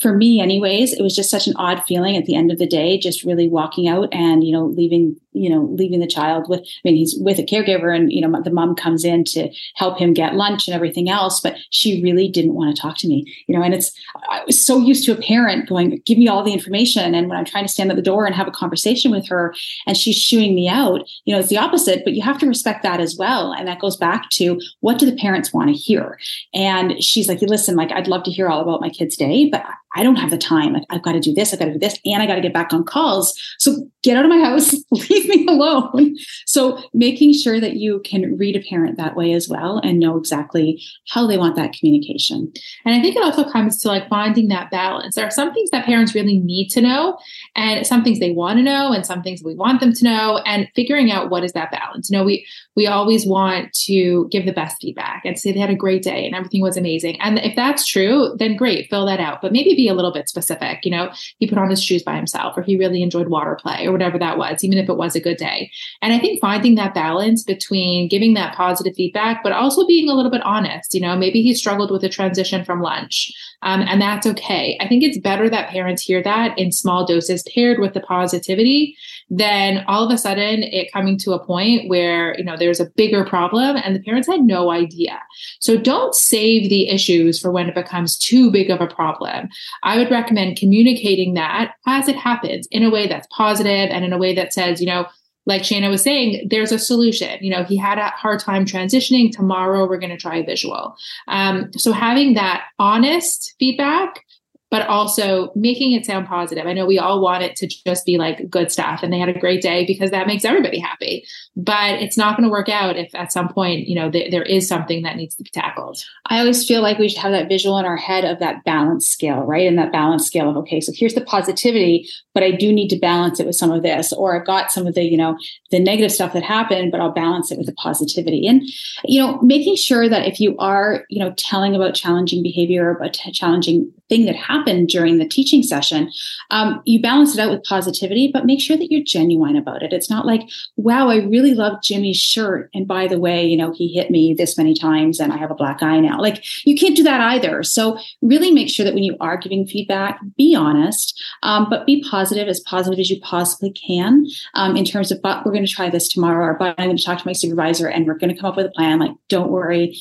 for 0.00 0.14
me 0.14 0.40
anyways 0.40 0.92
it 0.92 1.02
was 1.02 1.14
just 1.14 1.30
such 1.30 1.46
an 1.46 1.54
odd 1.56 1.82
feeling 1.84 2.16
at 2.16 2.26
the 2.26 2.34
end 2.34 2.50
of 2.50 2.58
the 2.58 2.66
day 2.66 2.98
just 2.98 3.24
really 3.24 3.48
walking 3.48 3.88
out 3.88 4.08
and 4.12 4.44
you 4.44 4.52
know 4.52 4.66
leaving 4.66 5.16
you 5.34 5.50
know 5.50 5.68
leaving 5.72 6.00
the 6.00 6.06
child 6.06 6.48
with 6.48 6.60
i 6.60 6.64
mean 6.84 6.96
he's 6.96 7.16
with 7.18 7.38
a 7.38 7.42
caregiver 7.42 7.94
and 7.94 8.12
you 8.12 8.20
know 8.20 8.40
the 8.42 8.50
mom 8.50 8.74
comes 8.74 9.04
in 9.04 9.24
to 9.24 9.50
help 9.74 9.98
him 9.98 10.14
get 10.14 10.34
lunch 10.34 10.66
and 10.66 10.74
everything 10.74 11.10
else 11.10 11.40
but 11.40 11.56
she 11.70 12.02
really 12.02 12.28
didn't 12.28 12.54
want 12.54 12.74
to 12.74 12.80
talk 12.80 12.96
to 12.96 13.08
me 13.08 13.24
you 13.46 13.56
know 13.56 13.62
and 13.62 13.74
it's 13.74 13.92
i 14.30 14.42
was 14.44 14.64
so 14.64 14.78
used 14.78 15.04
to 15.04 15.12
a 15.12 15.20
parent 15.20 15.68
going 15.68 16.00
give 16.06 16.16
me 16.16 16.28
all 16.28 16.42
the 16.42 16.52
information 16.52 17.14
and 17.14 17.28
when 17.28 17.36
i'm 17.36 17.44
trying 17.44 17.64
to 17.64 17.72
stand 17.72 17.90
at 17.90 17.96
the 17.96 18.02
door 18.02 18.24
and 18.24 18.34
have 18.34 18.48
a 18.48 18.52
conversation 18.52 19.10
with 19.10 19.26
her 19.26 19.54
and 19.86 19.96
she's 19.96 20.16
shooing 20.16 20.54
me 20.54 20.68
out 20.68 21.06
you 21.24 21.34
know 21.34 21.40
it's 21.40 21.48
the 21.48 21.58
opposite 21.58 22.02
but 22.04 22.14
you 22.14 22.22
have 22.22 22.38
to 22.38 22.46
respect 22.46 22.82
that 22.82 23.00
as 23.00 23.16
well 23.16 23.52
and 23.52 23.68
that 23.68 23.80
goes 23.80 23.96
back 23.96 24.30
to 24.30 24.60
what 24.80 24.98
do 24.98 25.06
the 25.06 25.16
parents 25.16 25.52
want 25.52 25.68
to 25.68 25.74
hear 25.74 26.18
and 26.54 27.02
she's 27.02 27.28
like 27.28 27.42
listen 27.42 27.76
like 27.76 27.92
i'd 27.92 28.08
love 28.08 28.22
to 28.22 28.30
hear 28.30 28.48
all 28.48 28.60
about 28.60 28.80
my 28.80 28.88
kid's 28.88 29.16
day 29.16 29.48
but 29.50 29.64
I 29.94 30.02
don't 30.02 30.16
have 30.16 30.30
the 30.30 30.38
time. 30.38 30.72
Like, 30.72 30.84
I've 30.90 31.02
got 31.02 31.12
to 31.12 31.20
do 31.20 31.32
this, 31.32 31.52
I've 31.52 31.58
got 31.58 31.66
to 31.66 31.72
do 31.72 31.78
this, 31.78 31.98
and 32.04 32.22
I 32.22 32.26
got 32.26 32.34
to 32.34 32.40
get 32.40 32.52
back 32.52 32.72
on 32.72 32.84
calls. 32.84 33.38
So 33.58 33.88
get 34.04 34.18
out 34.18 34.24
of 34.24 34.30
my 34.30 34.38
house, 34.38 34.74
leave 34.90 35.28
me 35.28 35.46
alone. 35.48 36.14
So 36.46 36.80
making 36.92 37.32
sure 37.32 37.58
that 37.58 37.76
you 37.76 38.00
can 38.04 38.36
read 38.36 38.54
a 38.54 38.62
parent 38.68 38.98
that 38.98 39.16
way 39.16 39.32
as 39.32 39.48
well 39.48 39.78
and 39.82 39.98
know 39.98 40.16
exactly 40.18 40.80
how 41.08 41.26
they 41.26 41.38
want 41.38 41.56
that 41.56 41.72
communication. 41.72 42.52
And 42.84 42.94
I 42.94 43.00
think 43.00 43.16
it 43.16 43.24
also 43.24 43.50
comes 43.50 43.80
to 43.80 43.88
like 43.88 44.08
finding 44.08 44.48
that 44.48 44.70
balance. 44.70 45.16
There 45.16 45.26
are 45.26 45.30
some 45.30 45.52
things 45.54 45.70
that 45.70 45.86
parents 45.86 46.14
really 46.14 46.38
need 46.38 46.68
to 46.70 46.82
know, 46.82 47.18
and 47.56 47.86
some 47.86 48.04
things 48.04 48.20
they 48.20 48.32
want 48.32 48.58
to 48.58 48.62
know, 48.62 48.92
and 48.92 49.06
some 49.06 49.22
things 49.22 49.42
we 49.42 49.54
want 49.54 49.80
them 49.80 49.94
to 49.94 50.04
know, 50.04 50.40
and 50.44 50.68
figuring 50.76 51.10
out 51.10 51.30
what 51.30 51.42
is 51.42 51.52
that 51.52 51.72
balance. 51.72 52.10
You 52.10 52.18
know, 52.18 52.24
we 52.24 52.46
we 52.76 52.86
always 52.86 53.26
want 53.26 53.72
to 53.72 54.28
give 54.30 54.46
the 54.46 54.52
best 54.52 54.76
feedback 54.80 55.22
and 55.24 55.38
say 55.38 55.52
they 55.52 55.60
had 55.60 55.70
a 55.70 55.76
great 55.76 56.02
day 56.02 56.26
and 56.26 56.34
everything 56.34 56.60
was 56.60 56.76
amazing. 56.76 57.20
And 57.20 57.38
if 57.38 57.54
that's 57.54 57.86
true, 57.86 58.34
then 58.38 58.56
great, 58.56 58.88
fill 58.90 59.06
that 59.06 59.20
out. 59.20 59.40
But 59.40 59.52
maybe 59.52 59.74
be 59.74 59.88
a 59.88 59.94
little 59.94 60.12
bit 60.12 60.28
specific. 60.28 60.84
You 60.84 60.90
know, 60.90 61.12
he 61.38 61.46
put 61.46 61.58
on 61.58 61.70
his 61.70 61.82
shoes 61.82 62.02
by 62.02 62.16
himself, 62.16 62.56
or 62.56 62.62
he 62.62 62.76
really 62.76 63.02
enjoyed 63.02 63.28
water 63.28 63.56
play, 63.60 63.86
or 63.86 63.92
whatever 63.92 64.18
that 64.18 64.38
was, 64.38 64.64
even 64.64 64.78
if 64.78 64.88
it 64.88 64.96
was 64.96 65.14
a 65.14 65.20
good 65.20 65.36
day. 65.36 65.70
And 66.02 66.12
I 66.12 66.18
think 66.18 66.40
finding 66.40 66.74
that 66.74 66.94
balance 66.94 67.44
between 67.44 68.08
giving 68.08 68.34
that 68.34 68.54
positive 68.54 68.94
feedback, 68.96 69.42
but 69.42 69.52
also 69.52 69.86
being 69.86 70.08
a 70.08 70.14
little 70.14 70.30
bit 70.30 70.42
honest. 70.42 70.94
You 70.94 71.00
know, 71.00 71.16
maybe 71.16 71.42
he 71.42 71.54
struggled 71.54 71.90
with 71.90 72.02
a 72.04 72.08
transition 72.08 72.64
from 72.64 72.82
lunch, 72.82 73.30
um, 73.62 73.82
and 73.82 74.00
that's 74.00 74.26
okay. 74.26 74.76
I 74.80 74.88
think 74.88 75.04
it's 75.04 75.18
better 75.18 75.48
that 75.48 75.70
parents 75.70 76.02
hear 76.02 76.22
that 76.22 76.58
in 76.58 76.72
small 76.72 77.06
doses 77.06 77.44
paired 77.54 77.78
with 77.78 77.94
the 77.94 78.00
positivity 78.00 78.96
than 79.30 79.84
all 79.88 80.04
of 80.04 80.12
a 80.12 80.18
sudden 80.18 80.62
it 80.62 80.92
coming 80.92 81.18
to 81.18 81.32
a 81.32 81.44
point 81.44 81.88
where, 81.88 82.36
you 82.38 82.44
know, 82.44 82.56
there's 82.56 82.80
a 82.80 82.90
bigger 82.96 83.24
problem 83.24 83.76
and 83.76 83.94
the 83.94 84.02
parents 84.02 84.28
had 84.28 84.42
no 84.42 84.70
idea. 84.70 85.20
So 85.60 85.76
don't 85.76 86.14
save 86.14 86.68
the 86.68 86.88
issues 86.88 87.40
for 87.40 87.50
when 87.50 87.68
it 87.68 87.74
becomes 87.74 88.18
too 88.18 88.50
big 88.50 88.70
of 88.70 88.80
a 88.80 88.86
problem. 88.86 89.48
I 89.82 89.96
would 89.96 90.10
recommend 90.10 90.56
communicating 90.56 91.34
that 91.34 91.74
as 91.86 92.08
it 92.08 92.16
happens 92.16 92.66
in 92.70 92.82
a 92.82 92.90
way 92.90 93.06
that's 93.06 93.28
positive 93.30 93.90
and 93.90 94.04
in 94.04 94.12
a 94.12 94.18
way 94.18 94.34
that 94.34 94.52
says, 94.52 94.80
you 94.80 94.86
know, 94.86 95.06
like 95.46 95.62
Shayna 95.62 95.90
was 95.90 96.02
saying, 96.02 96.48
there's 96.48 96.72
a 96.72 96.78
solution. 96.78 97.38
You 97.42 97.50
know, 97.50 97.64
he 97.64 97.76
had 97.76 97.98
a 97.98 98.08
hard 98.10 98.40
time 98.40 98.64
transitioning. 98.64 99.30
Tomorrow, 99.30 99.86
we're 99.86 99.98
going 99.98 100.10
to 100.10 100.16
try 100.16 100.42
visual. 100.42 100.96
Um, 101.28 101.70
so 101.76 101.92
having 101.92 102.34
that 102.34 102.64
honest 102.78 103.54
feedback 103.58 104.24
but 104.70 104.88
also 104.88 105.52
making 105.54 105.92
it 105.92 106.04
sound 106.04 106.26
positive. 106.26 106.66
I 106.66 106.72
know 106.72 106.84
we 106.84 106.98
all 106.98 107.22
want 107.22 107.44
it 107.44 107.54
to 107.56 107.68
just 107.68 108.04
be 108.04 108.18
like 108.18 108.50
good 108.50 108.72
stuff 108.72 109.04
and 109.04 109.12
they 109.12 109.20
had 109.20 109.28
a 109.28 109.38
great 109.38 109.62
day 109.62 109.86
because 109.86 110.10
that 110.10 110.26
makes 110.26 110.44
everybody 110.44 110.80
happy. 110.80 111.24
But 111.56 112.00
it's 112.02 112.18
not 112.18 112.36
going 112.36 112.42
to 112.42 112.50
work 112.50 112.68
out 112.68 112.96
if 112.96 113.14
at 113.14 113.32
some 113.32 113.48
point, 113.48 113.86
you 113.86 113.94
know, 113.94 114.10
th- 114.10 114.32
there 114.32 114.42
is 114.42 114.66
something 114.66 115.02
that 115.02 115.14
needs 115.14 115.36
to 115.36 115.44
be 115.44 115.50
tackled. 115.50 116.02
I 116.26 116.40
always 116.40 116.66
feel 116.66 116.82
like 116.82 116.98
we 116.98 117.08
should 117.08 117.20
have 117.20 117.30
that 117.30 117.48
visual 117.48 117.78
in 117.78 117.84
our 117.84 117.96
head 117.96 118.24
of 118.24 118.40
that 118.40 118.64
balance 118.64 119.06
scale, 119.06 119.42
right? 119.42 119.66
And 119.66 119.78
that 119.78 119.92
balance 119.92 120.26
scale 120.26 120.50
of, 120.50 120.56
okay, 120.56 120.80
so 120.80 120.90
here's 120.92 121.14
the 121.14 121.20
positivity, 121.20 122.08
but 122.32 122.42
I 122.42 122.50
do 122.50 122.72
need 122.72 122.88
to 122.88 122.98
balance 122.98 123.38
it 123.38 123.46
with 123.46 123.54
some 123.54 123.70
of 123.70 123.84
this, 123.84 124.12
or 124.12 124.36
I've 124.36 124.46
got 124.46 124.72
some 124.72 124.88
of 124.88 124.94
the, 124.94 125.04
you 125.04 125.16
know, 125.16 125.38
the 125.70 125.78
negative 125.78 126.10
stuff 126.10 126.32
that 126.32 126.42
happened, 126.42 126.90
but 126.90 127.00
I'll 127.00 127.12
balance 127.12 127.52
it 127.52 127.58
with 127.58 127.66
the 127.66 127.74
positivity. 127.74 128.48
And, 128.48 128.62
you 129.04 129.20
know, 129.20 129.40
making 129.40 129.76
sure 129.76 130.08
that 130.08 130.26
if 130.26 130.40
you 130.40 130.56
are, 130.58 131.04
you 131.10 131.20
know, 131.22 131.32
telling 131.36 131.76
about 131.76 131.94
challenging 131.94 132.42
behavior 132.42 132.98
or 132.98 133.04
a 133.04 133.10
t- 133.10 133.30
challenging 133.30 133.92
thing 134.08 134.26
that 134.26 134.34
happened 134.34 134.63
during 134.86 135.18
the 135.18 135.28
teaching 135.28 135.62
session, 135.62 136.10
um, 136.50 136.82
you 136.84 137.00
balance 137.00 137.34
it 137.34 137.40
out 137.40 137.50
with 137.50 137.64
positivity, 137.64 138.30
but 138.32 138.46
make 138.46 138.60
sure 138.60 138.76
that 138.76 138.90
you're 138.90 139.02
genuine 139.02 139.56
about 139.56 139.82
it. 139.82 139.92
It's 139.92 140.10
not 140.10 140.26
like, 140.26 140.48
wow, 140.76 141.08
I 141.08 141.16
really 141.16 141.54
love 141.54 141.82
Jimmy's 141.82 142.16
shirt. 142.16 142.70
And 142.74 142.86
by 142.86 143.06
the 143.06 143.18
way, 143.18 143.44
you 143.44 143.56
know, 143.56 143.72
he 143.72 143.88
hit 143.88 144.10
me 144.10 144.34
this 144.34 144.58
many 144.58 144.74
times 144.74 145.20
and 145.20 145.32
I 145.32 145.36
have 145.36 145.50
a 145.50 145.54
black 145.54 145.82
eye 145.82 146.00
now. 146.00 146.20
Like 146.20 146.44
you 146.66 146.76
can't 146.76 146.96
do 146.96 147.02
that 147.04 147.20
either. 147.20 147.62
So 147.62 147.98
really 148.22 148.50
make 148.50 148.68
sure 148.68 148.84
that 148.84 148.94
when 148.94 149.04
you 149.04 149.16
are 149.20 149.36
giving 149.36 149.66
feedback, 149.66 150.18
be 150.36 150.54
honest, 150.54 151.20
um, 151.42 151.68
but 151.70 151.86
be 151.86 152.04
positive, 152.08 152.48
as 152.48 152.60
positive 152.60 152.98
as 152.98 153.10
you 153.10 153.20
possibly 153.20 153.72
can 153.72 154.26
um, 154.54 154.76
in 154.76 154.84
terms 154.84 155.10
of, 155.10 155.20
but 155.22 155.44
we're 155.44 155.52
going 155.52 155.66
to 155.66 155.72
try 155.72 155.90
this 155.90 156.08
tomorrow 156.08 156.44
or 156.46 156.54
but 156.54 156.74
I'm 156.78 156.86
going 156.86 156.96
to 156.96 157.04
talk 157.04 157.18
to 157.18 157.26
my 157.26 157.32
supervisor 157.32 157.88
and 157.88 158.06
we're 158.06 158.18
going 158.18 158.34
to 158.34 158.40
come 158.40 158.50
up 158.50 158.56
with 158.56 158.66
a 158.66 158.70
plan. 158.70 158.98
Like, 158.98 159.12
don't 159.28 159.50
worry, 159.50 159.96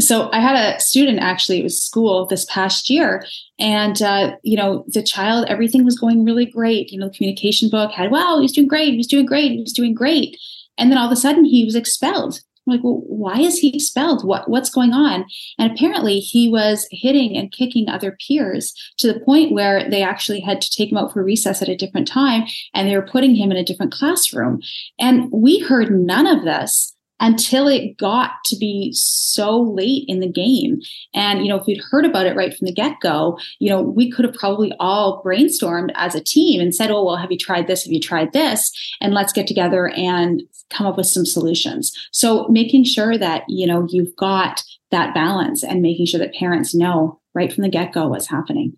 so 0.00 0.30
I 0.32 0.40
had 0.40 0.56
a 0.56 0.80
student 0.80 1.18
actually, 1.20 1.60
it 1.60 1.64
was 1.64 1.82
school 1.82 2.26
this 2.26 2.46
past 2.46 2.88
year. 2.88 3.24
And, 3.58 4.00
uh, 4.00 4.36
you 4.42 4.56
know, 4.56 4.84
the 4.88 5.02
child, 5.02 5.46
everything 5.48 5.84
was 5.84 5.98
going 5.98 6.24
really 6.24 6.46
great. 6.46 6.90
You 6.90 6.98
know, 6.98 7.08
the 7.08 7.14
communication 7.14 7.68
book 7.68 7.92
had, 7.92 8.10
wow, 8.10 8.36
he 8.36 8.42
was 8.42 8.52
doing 8.52 8.68
great. 8.68 8.92
He 8.92 8.96
was 8.96 9.06
doing 9.06 9.26
great. 9.26 9.52
He 9.52 9.60
was 9.60 9.72
doing 9.72 9.94
great. 9.94 10.38
And 10.78 10.90
then 10.90 10.98
all 10.98 11.06
of 11.06 11.12
a 11.12 11.16
sudden 11.16 11.44
he 11.44 11.64
was 11.64 11.74
expelled. 11.74 12.40
I'm 12.66 12.74
like, 12.74 12.84
well, 12.84 13.02
why 13.06 13.40
is 13.40 13.58
he 13.58 13.74
expelled? 13.74 14.24
What, 14.24 14.48
what's 14.48 14.70
going 14.70 14.92
on? 14.92 15.26
And 15.58 15.72
apparently 15.72 16.20
he 16.20 16.48
was 16.48 16.86
hitting 16.90 17.36
and 17.36 17.50
kicking 17.50 17.88
other 17.88 18.16
peers 18.26 18.72
to 18.98 19.12
the 19.12 19.20
point 19.20 19.52
where 19.52 19.88
they 19.90 20.02
actually 20.02 20.40
had 20.40 20.60
to 20.60 20.70
take 20.70 20.90
him 20.90 20.96
out 20.96 21.12
for 21.12 21.24
recess 21.24 21.60
at 21.60 21.68
a 21.68 21.76
different 21.76 22.06
time 22.06 22.44
and 22.72 22.88
they 22.88 22.96
were 22.96 23.06
putting 23.06 23.34
him 23.34 23.50
in 23.50 23.56
a 23.56 23.64
different 23.64 23.92
classroom. 23.92 24.60
And 24.98 25.30
we 25.32 25.58
heard 25.58 25.90
none 25.90 26.26
of 26.26 26.44
this 26.44 26.91
until 27.22 27.68
it 27.68 27.96
got 27.96 28.32
to 28.44 28.56
be 28.56 28.92
so 28.92 29.58
late 29.58 30.04
in 30.08 30.18
the 30.18 30.30
game. 30.30 30.80
And, 31.14 31.42
you 31.42 31.48
know, 31.48 31.56
if 31.56 31.66
we'd 31.66 31.80
heard 31.90 32.04
about 32.04 32.26
it 32.26 32.34
right 32.34 32.52
from 32.52 32.66
the 32.66 32.72
get 32.72 32.98
go, 33.00 33.38
you 33.60 33.70
know, 33.70 33.80
we 33.80 34.10
could 34.10 34.24
have 34.24 34.34
probably 34.34 34.72
all 34.80 35.22
brainstormed 35.24 35.92
as 35.94 36.16
a 36.16 36.20
team 36.20 36.60
and 36.60 36.74
said, 36.74 36.90
oh, 36.90 37.04
well, 37.04 37.16
have 37.16 37.30
you 37.30 37.38
tried 37.38 37.68
this? 37.68 37.84
Have 37.84 37.92
you 37.92 38.00
tried 38.00 38.32
this? 38.32 38.72
And 39.00 39.14
let's 39.14 39.32
get 39.32 39.46
together 39.46 39.88
and 39.90 40.42
come 40.70 40.86
up 40.86 40.96
with 40.96 41.06
some 41.06 41.24
solutions. 41.24 41.92
So 42.10 42.48
making 42.48 42.84
sure 42.84 43.16
that, 43.16 43.44
you 43.48 43.68
know, 43.68 43.86
you've 43.88 44.16
got 44.16 44.62
that 44.90 45.14
balance 45.14 45.62
and 45.62 45.80
making 45.80 46.06
sure 46.06 46.20
that 46.20 46.34
parents 46.34 46.74
know 46.74 47.20
right 47.34 47.52
from 47.52 47.62
the 47.62 47.70
get 47.70 47.92
go 47.92 48.08
what's 48.08 48.28
happening. 48.28 48.76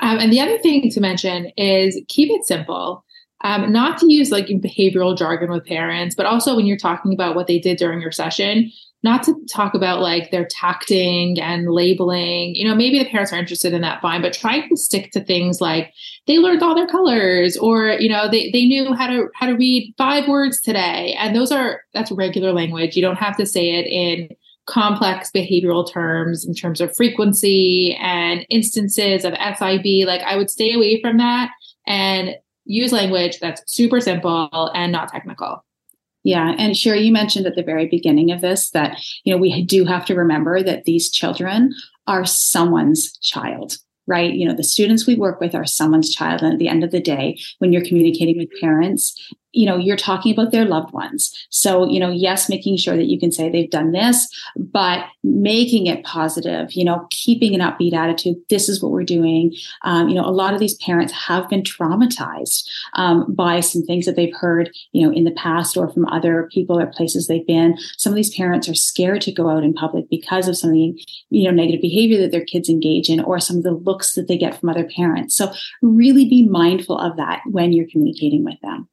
Um, 0.00 0.18
and 0.18 0.32
the 0.32 0.40
other 0.40 0.58
thing 0.58 0.90
to 0.90 1.00
mention 1.00 1.46
is 1.56 2.00
keep 2.08 2.30
it 2.30 2.44
simple 2.44 3.03
um, 3.44 3.70
not 3.70 3.98
to 3.98 4.12
use 4.12 4.30
like 4.30 4.46
behavioral 4.46 5.16
jargon 5.16 5.50
with 5.50 5.66
parents, 5.66 6.14
but 6.14 6.24
also 6.24 6.56
when 6.56 6.66
you're 6.66 6.78
talking 6.78 7.12
about 7.12 7.36
what 7.36 7.46
they 7.46 7.58
did 7.58 7.76
during 7.76 8.00
your 8.00 8.10
session, 8.10 8.72
not 9.02 9.22
to 9.24 9.34
talk 9.52 9.74
about 9.74 10.00
like 10.00 10.30
their 10.30 10.46
tacting 10.46 11.38
and 11.38 11.70
labeling. 11.70 12.54
You 12.54 12.66
know, 12.66 12.74
maybe 12.74 12.98
the 12.98 13.08
parents 13.08 13.34
are 13.34 13.38
interested 13.38 13.74
in 13.74 13.82
that, 13.82 14.00
fine, 14.00 14.22
but 14.22 14.32
try 14.32 14.66
to 14.66 14.76
stick 14.78 15.12
to 15.12 15.22
things 15.22 15.60
like 15.60 15.92
they 16.26 16.38
learned 16.38 16.62
all 16.62 16.74
their 16.74 16.86
colors 16.86 17.54
or, 17.58 17.90
you 18.00 18.08
know, 18.08 18.30
they, 18.30 18.50
they 18.50 18.64
knew 18.64 18.94
how 18.94 19.06
to 19.08 19.28
how 19.34 19.46
to 19.46 19.56
read 19.56 19.94
five 19.98 20.26
words 20.26 20.58
today. 20.62 21.14
And 21.18 21.36
those 21.36 21.52
are 21.52 21.82
that's 21.92 22.10
regular 22.10 22.52
language. 22.52 22.96
You 22.96 23.02
don't 23.02 23.16
have 23.16 23.36
to 23.36 23.44
say 23.44 23.72
it 23.72 23.86
in 23.86 24.30
complex 24.66 25.30
behavioral 25.30 25.86
terms 25.86 26.46
in 26.46 26.54
terms 26.54 26.80
of 26.80 26.96
frequency 26.96 27.94
and 28.00 28.46
instances 28.48 29.26
of 29.26 29.34
SIB. 29.34 30.06
Like 30.06 30.22
I 30.22 30.36
would 30.38 30.48
stay 30.48 30.72
away 30.72 31.02
from 31.02 31.18
that 31.18 31.50
and 31.86 32.36
use 32.64 32.92
language 32.92 33.38
that's 33.40 33.62
super 33.66 34.00
simple 34.00 34.70
and 34.74 34.92
not 34.92 35.08
technical. 35.10 35.64
Yeah. 36.22 36.54
And 36.58 36.76
Shira, 36.76 36.98
you 36.98 37.12
mentioned 37.12 37.46
at 37.46 37.54
the 37.54 37.62
very 37.62 37.86
beginning 37.86 38.30
of 38.30 38.40
this 38.40 38.70
that, 38.70 38.98
you 39.24 39.32
know, 39.32 39.38
we 39.38 39.62
do 39.64 39.84
have 39.84 40.06
to 40.06 40.14
remember 40.14 40.62
that 40.62 40.84
these 40.84 41.10
children 41.10 41.74
are 42.06 42.24
someone's 42.24 43.16
child 43.18 43.76
right? 44.06 44.34
You 44.34 44.46
know, 44.46 44.54
the 44.54 44.64
students 44.64 45.06
we 45.06 45.14
work 45.14 45.40
with 45.40 45.54
are 45.54 45.64
someone's 45.64 46.14
child. 46.14 46.42
And 46.42 46.52
at 46.52 46.58
the 46.58 46.68
end 46.68 46.84
of 46.84 46.90
the 46.90 47.00
day, 47.00 47.38
when 47.58 47.72
you're 47.72 47.84
communicating 47.84 48.36
with 48.36 48.48
parents, 48.60 49.14
you 49.54 49.66
know 49.66 49.76
you're 49.76 49.96
talking 49.96 50.32
about 50.32 50.52
their 50.52 50.64
loved 50.64 50.92
ones. 50.92 51.32
So 51.50 51.88
you 51.88 52.00
know 52.00 52.10
yes 52.10 52.48
making 52.48 52.76
sure 52.76 52.96
that 52.96 53.06
you 53.06 53.18
can 53.18 53.32
say 53.32 53.48
they've 53.48 53.70
done 53.70 53.92
this 53.92 54.28
but 54.56 55.06
making 55.22 55.86
it 55.86 56.04
positive 56.04 56.72
you 56.72 56.84
know 56.84 57.06
keeping 57.10 57.54
an 57.54 57.60
upbeat 57.60 57.92
attitude. 57.92 58.36
This 58.50 58.68
is 58.68 58.82
what 58.82 58.92
we're 58.92 59.04
doing. 59.04 59.54
Um, 59.82 60.08
you 60.08 60.14
know 60.14 60.24
a 60.24 60.30
lot 60.30 60.54
of 60.54 60.60
these 60.60 60.76
parents 60.76 61.12
have 61.12 61.48
been 61.48 61.62
traumatized 61.62 62.68
um, 62.94 63.32
by 63.34 63.60
some 63.60 63.82
things 63.82 64.06
that 64.06 64.16
they've 64.16 64.34
heard 64.34 64.70
you 64.92 65.06
know 65.06 65.12
in 65.12 65.24
the 65.24 65.32
past 65.32 65.76
or 65.76 65.88
from 65.88 66.06
other 66.06 66.48
people 66.52 66.78
or 66.78 66.86
places 66.86 67.26
they've 67.26 67.46
been. 67.46 67.76
Some 67.96 68.12
of 68.12 68.16
these 68.16 68.34
parents 68.34 68.68
are 68.68 68.74
scared 68.74 69.20
to 69.22 69.32
go 69.32 69.48
out 69.48 69.64
in 69.64 69.72
public 69.72 70.08
because 70.10 70.48
of 70.48 70.56
some 70.56 70.70
of 70.70 70.74
the 70.74 71.06
you 71.30 71.44
know 71.44 71.50
negative 71.50 71.80
behavior 71.80 72.20
that 72.20 72.32
their 72.32 72.44
kids 72.44 72.68
engage 72.68 73.08
in 73.08 73.20
or 73.20 73.38
some 73.38 73.56
of 73.56 73.62
the 73.62 73.72
looks 73.72 74.14
that 74.14 74.28
they 74.28 74.36
get 74.36 74.58
from 74.58 74.68
other 74.68 74.88
parents. 74.96 75.34
So 75.34 75.52
really 75.82 76.28
be 76.28 76.46
mindful 76.48 76.98
of 76.98 77.16
that 77.16 77.42
when 77.46 77.72
you're 77.72 77.88
communicating 77.90 78.44
with 78.44 78.60
them 78.62 78.88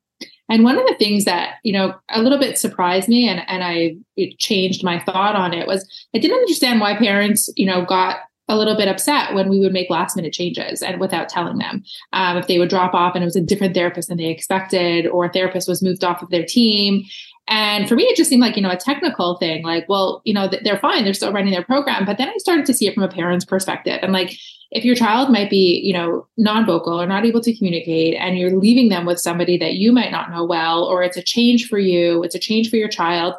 and 0.52 0.66
one 0.66 0.78
of 0.78 0.86
the 0.86 0.96
things 0.96 1.24
that, 1.24 1.56
you 1.64 1.72
know, 1.72 1.96
a 2.10 2.22
little 2.22 2.38
bit 2.38 2.58
surprised 2.58 3.08
me 3.08 3.26
and, 3.26 3.42
and 3.48 3.64
I 3.64 3.96
changed 4.38 4.84
my 4.84 5.00
thought 5.00 5.34
on 5.34 5.54
it 5.54 5.66
was 5.66 5.90
I 6.14 6.18
didn't 6.18 6.40
understand 6.40 6.82
why 6.82 6.98
parents, 6.98 7.50
you 7.56 7.66
know, 7.66 7.86
got 7.86 8.18
a 8.50 8.58
little 8.58 8.76
bit 8.76 8.90
upset 8.90 9.34
when 9.34 9.48
we 9.48 9.62
would 9.62 9.72
make 9.72 9.90
last 9.90 10.18
minute 10.18 10.34
changes 10.34 10.82
and 10.82 11.00
without 11.00 11.30
telling 11.30 11.58
them. 11.58 11.86
Um, 12.12 12.36
if 12.36 12.48
they 12.48 12.60
would 12.60 12.68
drop 12.68 12.94
off 12.94 13.16
and 13.16 13.24
it 13.24 13.28
was 13.28 13.38
a 13.38 13.42
different 13.42 13.74
therapist 13.74 14.10
than 14.10 14.18
they 14.18 14.26
expected 14.26 15.08
or 15.08 15.24
a 15.24 15.32
therapist 15.32 15.70
was 15.70 15.82
moved 15.82 16.04
off 16.04 16.22
of 16.22 16.32
their 16.32 16.46
team. 16.46 17.06
And 17.48 17.88
for 17.88 17.96
me 17.96 18.04
it 18.04 18.18
just 18.18 18.30
seemed 18.30 18.42
like 18.42 18.58
you 18.58 18.62
know 18.62 18.72
a 18.72 18.76
technical 18.76 19.38
thing 19.38 19.64
like 19.64 19.88
well 19.88 20.22
you 20.26 20.34
know 20.34 20.50
they're 20.66 20.80
fine. 20.80 21.06
They're 21.06 21.14
still 21.14 21.32
running 21.32 21.54
their 21.54 21.64
program. 21.64 22.04
But 22.04 22.18
then 22.18 22.28
i 22.28 22.36
started 22.40 22.66
to 22.66 22.74
see 22.74 22.90
it 22.90 22.94
from 22.94 23.04
a 23.04 23.08
parent's 23.08 23.46
perspective 23.46 24.00
and 24.02 24.12
like 24.12 24.38
if 24.72 24.86
your 24.86 24.96
child 24.96 25.30
might 25.30 25.50
be, 25.50 25.82
you 25.84 25.92
know, 25.92 26.26
non-vocal 26.38 27.00
or 27.00 27.06
not 27.06 27.26
able 27.26 27.42
to 27.42 27.56
communicate 27.56 28.16
and 28.16 28.38
you're 28.38 28.58
leaving 28.58 28.88
them 28.88 29.06
with 29.06 29.20
somebody 29.20 29.58
that 29.58 29.74
you 29.74 29.92
might 29.92 30.12
not 30.12 30.32
know 30.32 30.46
well, 30.46 30.86
or 30.86 31.04
it's 31.04 31.18
a 31.18 31.22
change 31.22 31.68
for 31.68 31.78
you, 31.78 32.24
it's 32.24 32.36
a 32.36 32.40
change 32.40 32.70
for 32.70 32.78
your 32.78 32.88
child. 32.88 33.36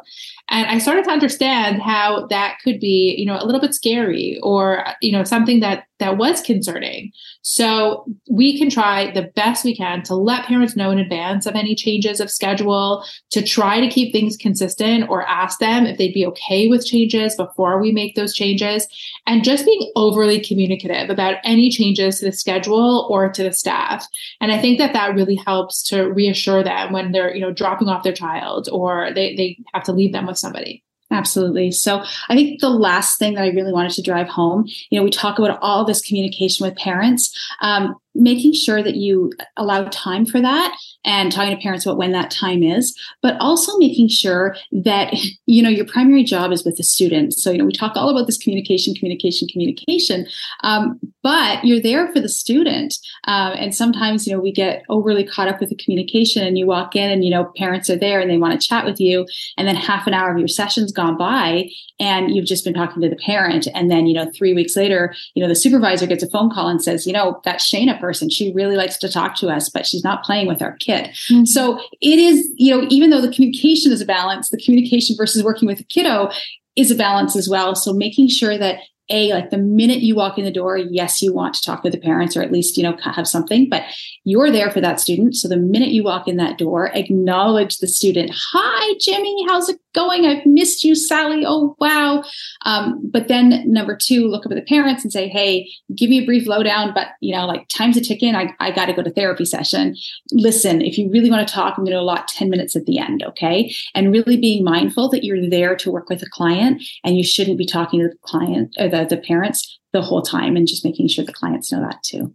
And 0.49 0.67
I 0.67 0.77
started 0.77 1.05
to 1.05 1.11
understand 1.11 1.81
how 1.81 2.27
that 2.27 2.57
could 2.63 2.79
be, 2.79 3.15
you 3.17 3.25
know, 3.25 3.37
a 3.39 3.45
little 3.45 3.61
bit 3.61 3.73
scary 3.73 4.39
or, 4.43 4.85
you 5.01 5.11
know, 5.11 5.23
something 5.23 5.61
that 5.61 5.85
that 6.03 6.17
was 6.17 6.41
concerning. 6.41 7.11
So 7.43 8.05
we 8.29 8.57
can 8.57 8.69
try 8.69 9.11
the 9.11 9.31
best 9.35 9.63
we 9.63 9.75
can 9.75 10.03
to 10.03 10.15
let 10.15 10.45
parents 10.45 10.75
know 10.75 10.91
in 10.91 10.99
advance 10.99 11.45
of 11.45 11.55
any 11.55 11.75
changes 11.75 12.19
of 12.19 12.29
schedule, 12.29 13.05
to 13.31 13.41
try 13.41 13.79
to 13.79 13.87
keep 13.87 14.11
things 14.11 14.35
consistent 14.35 15.09
or 15.09 15.25
ask 15.27 15.59
them 15.59 15.85
if 15.85 15.97
they'd 15.97 16.13
be 16.13 16.25
okay 16.25 16.67
with 16.67 16.85
changes 16.85 17.35
before 17.35 17.79
we 17.79 17.91
make 17.91 18.15
those 18.15 18.33
changes. 18.33 18.85
And 19.27 19.45
just 19.45 19.65
being 19.65 19.91
overly 19.95 20.41
communicative 20.41 21.09
about 21.09 21.37
any 21.45 21.69
changes 21.69 22.19
to 22.19 22.25
the 22.25 22.31
schedule 22.33 23.07
or 23.09 23.31
to 23.31 23.43
the 23.43 23.53
staff. 23.53 24.05
And 24.41 24.51
I 24.51 24.59
think 24.59 24.79
that 24.79 24.93
that 24.93 25.15
really 25.15 25.35
helps 25.35 25.83
to 25.89 26.03
reassure 26.11 26.63
them 26.63 26.91
when 26.91 27.13
they're, 27.13 27.33
you 27.33 27.39
know, 27.39 27.53
dropping 27.53 27.87
off 27.87 28.03
their 28.03 28.13
child 28.13 28.67
or 28.71 29.11
they, 29.13 29.35
they 29.35 29.57
have 29.73 29.83
to 29.83 29.93
leave 29.93 30.11
them 30.11 30.27
with 30.27 30.32
somebody. 30.37 30.83
Absolutely. 31.11 31.71
So 31.71 32.03
I 32.29 32.35
think 32.35 32.59
the 32.59 32.69
last 32.69 33.19
thing 33.19 33.35
that 33.35 33.43
I 33.43 33.49
really 33.49 33.71
wanted 33.71 33.91
to 33.91 34.01
drive 34.01 34.27
home, 34.27 34.65
you 34.89 34.99
know, 34.99 35.03
we 35.03 35.11
talk 35.11 35.37
about 35.37 35.59
all 35.61 35.85
this 35.85 36.01
communication 36.01 36.65
with 36.65 36.75
parents. 36.75 37.37
Um, 37.61 37.95
making 38.15 38.53
sure 38.53 38.83
that 38.83 38.95
you 38.95 39.31
allow 39.57 39.83
time 39.85 40.25
for 40.25 40.41
that 40.41 40.75
and 41.05 41.31
talking 41.31 41.55
to 41.55 41.61
parents 41.61 41.85
about 41.85 41.97
when 41.97 42.11
that 42.11 42.31
time 42.31 42.63
is, 42.63 42.97
but 43.21 43.35
also 43.39 43.77
making 43.77 44.07
sure 44.07 44.55
that, 44.71 45.13
you 45.45 45.61
know, 45.61 45.69
your 45.69 45.85
primary 45.85 46.23
job 46.23 46.51
is 46.51 46.63
with 46.63 46.77
the 46.77 46.83
students. 46.83 47.41
So, 47.43 47.51
you 47.51 47.57
know, 47.57 47.65
we 47.65 47.73
talk 47.73 47.95
all 47.95 48.09
about 48.09 48.25
this 48.25 48.37
communication, 48.37 48.93
communication, 48.93 49.47
communication, 49.47 50.27
um, 50.63 50.99
but 51.21 51.63
you're 51.63 51.81
there 51.81 52.11
for 52.11 52.19
the 52.19 52.29
student. 52.29 52.97
Um, 53.25 53.53
and 53.53 53.73
sometimes, 53.73 54.27
you 54.27 54.33
know, 54.33 54.39
we 54.39 54.51
get 54.51 54.83
overly 54.89 55.23
caught 55.23 55.47
up 55.47 55.59
with 55.59 55.69
the 55.69 55.75
communication 55.75 56.45
and 56.45 56.57
you 56.57 56.65
walk 56.65 56.95
in 56.95 57.09
and, 57.09 57.23
you 57.23 57.31
know, 57.31 57.51
parents 57.57 57.89
are 57.89 57.97
there 57.97 58.19
and 58.19 58.29
they 58.29 58.37
want 58.37 58.59
to 58.59 58.67
chat 58.67 58.85
with 58.85 58.99
you. 58.99 59.25
And 59.57 59.67
then 59.67 59.75
half 59.75 60.07
an 60.07 60.13
hour 60.13 60.31
of 60.31 60.37
your 60.37 60.47
session's 60.47 60.91
gone 60.91 61.17
by 61.17 61.69
and 61.99 62.35
you've 62.35 62.45
just 62.45 62.65
been 62.65 62.73
talking 62.73 63.01
to 63.01 63.09
the 63.09 63.15
parent. 63.15 63.67
And 63.73 63.89
then, 63.89 64.05
you 64.07 64.13
know, 64.13 64.29
three 64.35 64.53
weeks 64.53 64.75
later, 64.75 65.15
you 65.33 65.41
know, 65.41 65.49
the 65.49 65.55
supervisor 65.55 66.05
gets 66.05 66.23
a 66.23 66.29
phone 66.29 66.49
call 66.49 66.67
and 66.67 66.83
says, 66.83 67.07
you 67.07 67.13
know, 67.13 67.41
that 67.45 67.59
Shayna 67.59 67.99
person. 68.03 68.29
She 68.29 68.51
really 68.53 68.75
likes 68.75 68.97
to 68.97 69.09
talk 69.09 69.37
to 69.37 69.47
us, 69.47 69.69
but 69.69 69.87
she's 69.87 70.03
not 70.03 70.25
playing 70.25 70.47
with 70.47 70.61
our 70.61 70.73
kid. 70.73 71.05
Mm-hmm. 71.31 71.45
So 71.45 71.79
it 72.01 72.19
is, 72.19 72.51
you 72.55 72.75
know, 72.75 72.85
even 72.89 73.09
though 73.09 73.21
the 73.21 73.31
communication 73.31 73.93
is 73.93 74.01
a 74.01 74.05
balance, 74.05 74.49
the 74.49 74.61
communication 74.61 75.15
versus 75.17 75.41
working 75.41 75.67
with 75.67 75.79
a 75.79 75.85
kiddo 75.85 76.29
is 76.75 76.91
a 76.91 76.95
balance 76.95 77.37
as 77.37 77.47
well. 77.47 77.75
So 77.75 77.93
making 77.93 78.27
sure 78.27 78.57
that 78.57 78.79
a 79.09 79.31
like 79.33 79.49
the 79.49 79.57
minute 79.57 79.99
you 79.99 80.15
walk 80.15 80.37
in 80.37 80.45
the 80.45 80.51
door 80.51 80.77
yes 80.77 81.21
you 81.21 81.33
want 81.33 81.53
to 81.53 81.61
talk 81.61 81.83
with 81.83 81.91
the 81.91 81.99
parents 81.99 82.37
or 82.37 82.41
at 82.41 82.51
least 82.51 82.77
you 82.77 82.83
know 82.83 82.95
have 83.03 83.27
something 83.27 83.69
but 83.69 83.83
you're 84.23 84.51
there 84.51 84.71
for 84.71 84.79
that 84.79 84.99
student. 84.99 85.35
So 85.35 85.47
the 85.47 85.57
minute 85.57 85.89
you 85.89 86.03
walk 86.03 86.27
in 86.27 86.37
that 86.37 86.57
door 86.57 86.89
acknowledge 86.93 87.79
the 87.79 87.87
student 87.87 88.31
hi 88.33 88.93
jimmy 88.99 89.45
how's 89.47 89.69
it 89.69 89.79
going? 89.93 90.25
I've 90.25 90.45
missed 90.45 90.83
you 90.83 90.95
sally. 90.95 91.43
Oh 91.45 91.75
wow. 91.79 92.23
Um, 92.65 92.99
but 93.03 93.27
then 93.27 93.63
number 93.71 93.95
two 93.95 94.27
look 94.27 94.45
up 94.45 94.51
at 94.51 94.55
the 94.55 94.63
parents 94.63 95.03
and 95.03 95.11
say 95.13 95.27
hey 95.27 95.69
give 95.95 96.09
me 96.09 96.19
a 96.19 96.25
brief 96.25 96.47
lowdown 96.47 96.93
but 96.93 97.09
you 97.19 97.35
know 97.35 97.45
like 97.45 97.67
time's 97.69 97.97
a 97.97 98.01
ticking. 98.01 98.35
I, 98.35 98.53
I 98.59 98.71
got 98.71 98.87
to 98.87 98.93
go 98.93 99.03
to 99.03 99.11
therapy 99.11 99.45
session. 99.45 99.95
Listen 100.31 100.81
if 100.81 100.97
you 100.97 101.09
really 101.11 101.29
want 101.29 101.47
to 101.47 101.53
talk 101.53 101.75
i'm 101.77 101.83
going 101.83 101.93
to 101.93 101.99
allot 101.99 102.27
10 102.27 102.49
minutes 102.49 102.75
at 102.75 102.85
the 102.85 102.97
end 102.97 103.23
okay? 103.23 103.73
And 103.95 104.11
really 104.11 104.37
being 104.37 104.63
mindful 104.63 105.09
that 105.09 105.23
you're 105.23 105.49
there 105.49 105.75
to 105.75 105.91
work 105.91 106.09
with 106.09 106.21
a 106.21 106.29
client 106.29 106.83
and 107.03 107.17
you 107.17 107.23
shouldn't 107.23 107.57
be 107.57 107.65
talking 107.65 107.99
to 107.99 108.09
the 108.09 108.17
client 108.21 108.75
or 108.79 108.89
the, 108.93 109.05
the 109.05 109.17
parents 109.17 109.79
the 109.91 110.01
whole 110.01 110.21
time 110.21 110.55
and 110.55 110.67
just 110.67 110.85
making 110.85 111.07
sure 111.07 111.25
the 111.25 111.33
clients 111.33 111.71
know 111.71 111.81
that 111.81 112.01
too. 112.03 112.33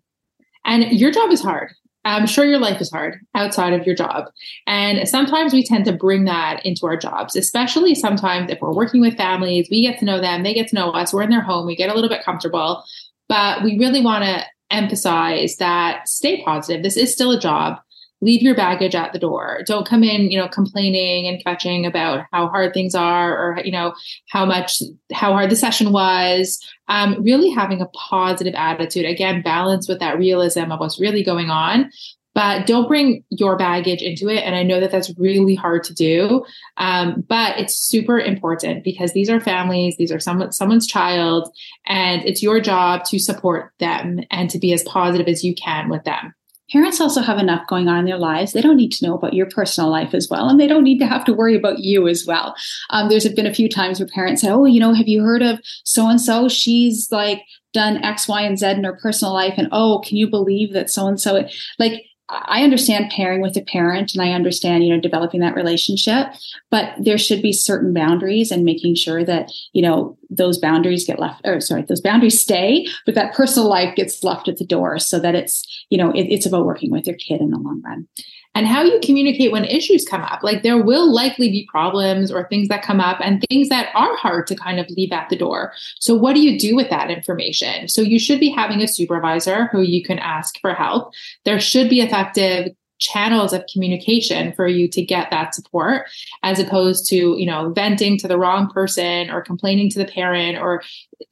And 0.65 0.85
your 0.93 1.11
job 1.11 1.31
is 1.31 1.41
hard. 1.41 1.71
I'm 2.05 2.27
sure 2.27 2.45
your 2.45 2.59
life 2.59 2.81
is 2.81 2.91
hard 2.91 3.19
outside 3.35 3.75
of 3.75 3.87
your 3.87 3.95
job. 3.95 4.27
And 4.67 5.07
sometimes 5.09 5.53
we 5.53 5.65
tend 5.65 5.85
to 5.87 5.93
bring 5.93 6.25
that 6.25 6.65
into 6.65 6.87
our 6.87 6.97
jobs, 6.97 7.37
especially 7.37 7.95
sometimes 7.95 8.51
if 8.51 8.61
we're 8.61 8.75
working 8.75 9.01
with 9.01 9.17
families, 9.17 9.69
we 9.71 9.83
get 9.83 9.99
to 9.99 10.05
know 10.05 10.21
them, 10.21 10.43
they 10.43 10.55
get 10.55 10.69
to 10.69 10.75
know 10.75 10.91
us, 10.91 11.13
we're 11.13 11.23
in 11.23 11.31
their 11.31 11.43
home, 11.43 11.67
we 11.67 11.77
get 11.77 11.91
a 11.91 11.95
little 11.95 12.09
bit 12.09 12.25
comfortable. 12.25 12.83
But 13.29 13.63
we 13.63 13.79
really 13.79 14.01
want 14.01 14.25
to 14.25 14.45
emphasize 14.71 15.57
that 15.57 16.09
stay 16.09 16.43
positive. 16.45 16.83
This 16.83 16.97
is 16.97 17.13
still 17.13 17.33
a 17.33 17.41
job 17.41 17.79
leave 18.21 18.43
your 18.43 18.55
baggage 18.55 18.95
at 18.95 19.13
the 19.13 19.19
door. 19.19 19.61
Don't 19.67 19.87
come 19.87 20.03
in, 20.03 20.31
you 20.31 20.39
know, 20.39 20.49
complaining 20.49 21.27
and 21.27 21.43
fetching 21.43 21.87
about 21.87 22.27
how 22.33 22.49
hard 22.49 22.75
things 22.75 22.95
are 22.95 23.37
or, 23.37 23.61
you 23.65 23.73
know, 23.73 23.95
how 24.31 24.45
much, 24.45 24.83
how 25.13 25.33
hard 25.33 25.51
the 25.51 25.57
session 25.57 25.93
was. 25.93 26.59
Um, 26.89 27.23
really 27.23 27.51
having 27.51 27.81
a 27.81 27.89
positive 27.89 28.55
attitude. 28.55 29.05
Again, 29.05 29.43
balance 29.43 29.89
with 29.89 30.01
that 30.01 30.19
realism 30.19 30.73
of 30.73 30.81
what's 30.81 31.01
really 31.01 31.23
going 31.23 31.51
on. 31.51 31.91
But 32.35 32.67
don't 32.67 32.87
bring 32.87 33.25
your 33.31 33.57
baggage 33.57 34.01
into 34.01 34.29
it. 34.29 34.45
And 34.45 34.55
I 34.55 34.63
know 34.63 34.79
that 34.79 34.93
that's 34.93 35.13
really 35.19 35.57
hard 35.57 35.83
to 35.85 35.95
do. 35.95 36.45
Um, 36.77 37.25
but 37.29 37.59
it's 37.59 37.75
super 37.77 38.19
important 38.19 38.85
because 38.85 39.13
these 39.13 39.29
are 39.29 39.41
families, 39.41 39.97
these 39.97 40.13
are 40.13 40.21
someone, 40.21 40.53
someone's 40.53 40.87
child, 40.87 41.51
and 41.87 42.25
it's 42.25 42.43
your 42.43 42.61
job 42.61 43.05
to 43.07 43.19
support 43.19 43.73
them 43.81 44.21
and 44.31 44.51
to 44.51 44.59
be 44.59 44.73
as 44.73 44.85
positive 44.85 45.27
as 45.27 45.43
you 45.43 45.55
can 45.55 45.89
with 45.89 46.05
them 46.05 46.33
parents 46.71 47.01
also 47.01 47.21
have 47.21 47.39
enough 47.39 47.67
going 47.67 47.89
on 47.89 48.01
in 48.01 48.05
their 48.05 48.19
lives. 48.19 48.53
They 48.53 48.61
don't 48.61 48.77
need 48.77 48.93
to 48.93 49.07
know 49.07 49.15
about 49.15 49.35
your 49.35 49.47
personal 49.47 49.91
life 49.91 50.15
as 50.15 50.29
well, 50.31 50.49
and 50.49 50.61
they 50.61 50.67
don't 50.67 50.85
need 50.85 50.99
to 50.99 51.07
have 51.07 51.25
to 51.27 51.33
worry 51.33 51.57
about 51.57 51.79
you 51.81 52.09
as 52.09 52.25
well. 52.27 52.55
Um, 52.91 53.09
there's 53.09 53.29
been 53.29 53.47
a 53.47 53.55
few 53.55 53.69
times 53.69 54.01
where 54.01 54.09
parents 54.09 54.43
say, 54.43 54.51
"Oh, 54.51 54.65
you 54.65 54.81
know, 54.81 54.95
have 54.95 55.09
you 55.09 55.23
heard 55.23 55.43
of 55.43 55.61
so 55.85 56.09
and 56.09 56.21
so? 56.21 56.49
She's 56.49 57.09
like." 57.11 57.43
done 57.75 58.03
X, 58.03 58.27
Y, 58.27 58.41
and 58.41 58.59
Z 58.59 58.67
in 58.67 58.85
her 58.85 58.97
personal 58.97 59.35
life. 59.35 59.53
And 59.59 59.69
oh, 59.73 60.03
can 60.03 60.17
you 60.17 60.29
believe 60.29 60.73
that 60.73 60.89
so 60.89 61.07
and 61.07 61.21
so? 61.21 61.47
Like, 61.79 62.03
I 62.31 62.63
understand 62.63 63.11
pairing 63.11 63.41
with 63.41 63.57
a 63.57 63.63
parent 63.63 64.13
and 64.13 64.23
I 64.23 64.33
understand, 64.33 64.85
you 64.85 64.95
know, 64.95 65.01
developing 65.01 65.41
that 65.41 65.55
relationship, 65.55 66.27
but 66.71 66.93
there 66.99 67.17
should 67.17 67.41
be 67.41 67.53
certain 67.53 67.95
boundaries 67.95 68.51
and 68.51 68.65
making 68.65 68.97
sure 68.97 69.25
that, 69.25 69.51
you 69.73 69.81
know, 69.81 70.19
those 70.29 70.59
boundaries 70.59 71.07
get 71.07 71.19
left, 71.19 71.41
or 71.47 71.61
sorry, 71.61 71.83
those 71.83 72.03
boundaries 72.03 72.41
stay, 72.41 72.87
but 73.07 73.15
that 73.15 73.35
personal 73.35 73.69
life 73.69 73.97
gets 73.97 74.23
left 74.23 74.47
at 74.47 74.59
the 74.59 74.67
door 74.67 74.99
so 74.99 75.19
that 75.19 75.35
it's, 75.35 75.65
you 75.89 75.97
know, 75.97 76.11
it, 76.11 76.25
it's 76.25 76.45
about 76.47 76.67
working 76.67 76.91
with 76.91 77.07
your 77.07 77.17
kid 77.17 77.41
in 77.41 77.51
the 77.51 77.59
long 77.59 77.81
run 77.83 78.07
and 78.55 78.67
how 78.67 78.83
you 78.83 78.99
communicate 79.03 79.53
when 79.53 79.65
issues 79.65 80.05
come 80.05 80.23
up. 80.23 80.43
Like 80.43 80.63
there 80.63 80.83
will 80.83 81.13
likely 81.13 81.49
be 81.49 81.69
problems 81.71 82.31
or 82.31 82.49
things 82.49 82.69
that 82.69 82.83
come 82.83 83.01
up 83.01 83.19
and 83.21 83.45
things 83.49 83.69
that 83.69 83.91
are 83.95 84.17
hard 84.17 84.47
to 84.49 84.57
kind 84.57 84.81
of 84.81 84.89
leave 84.91 85.13
at 85.13 85.29
the 85.29 85.37
door. 85.37 85.73
So, 86.01 86.15
what 86.15 86.35
do 86.35 86.41
you 86.41 86.59
do 86.59 86.75
with 86.75 86.91
that 86.91 87.11
information? 87.11 87.89
So, 87.89 88.03
you 88.03 88.19
should 88.19 88.41
be 88.41 88.51
having 88.51 88.83
a 88.83 88.89
supervisor 88.89 89.67
who 89.67 89.83
you 89.83 90.03
can 90.03 90.19
ask 90.19 90.61
for 90.61 90.75
help. 90.75 91.13
There 91.45 91.61
should 91.61 91.89
be 91.89 92.01
effective 92.01 92.75
channels 92.99 93.53
of 93.53 93.65
communication 93.73 94.53
for 94.53 94.67
you 94.67 94.89
to 94.89 95.05
get 95.05 95.31
that 95.31 95.55
support 95.55 96.07
as 96.43 96.59
opposed 96.59 97.09
to 97.09 97.37
you 97.39 97.47
know 97.47 97.71
venting 97.71 98.19
to 98.19 98.29
the 98.29 98.39
wrong 98.39 98.69
person 98.71 99.31
or 99.31 99.41
complaining 99.41 99.89
to 99.91 99.99
the 99.99 100.05
parent 100.05 100.59
or 100.59 100.83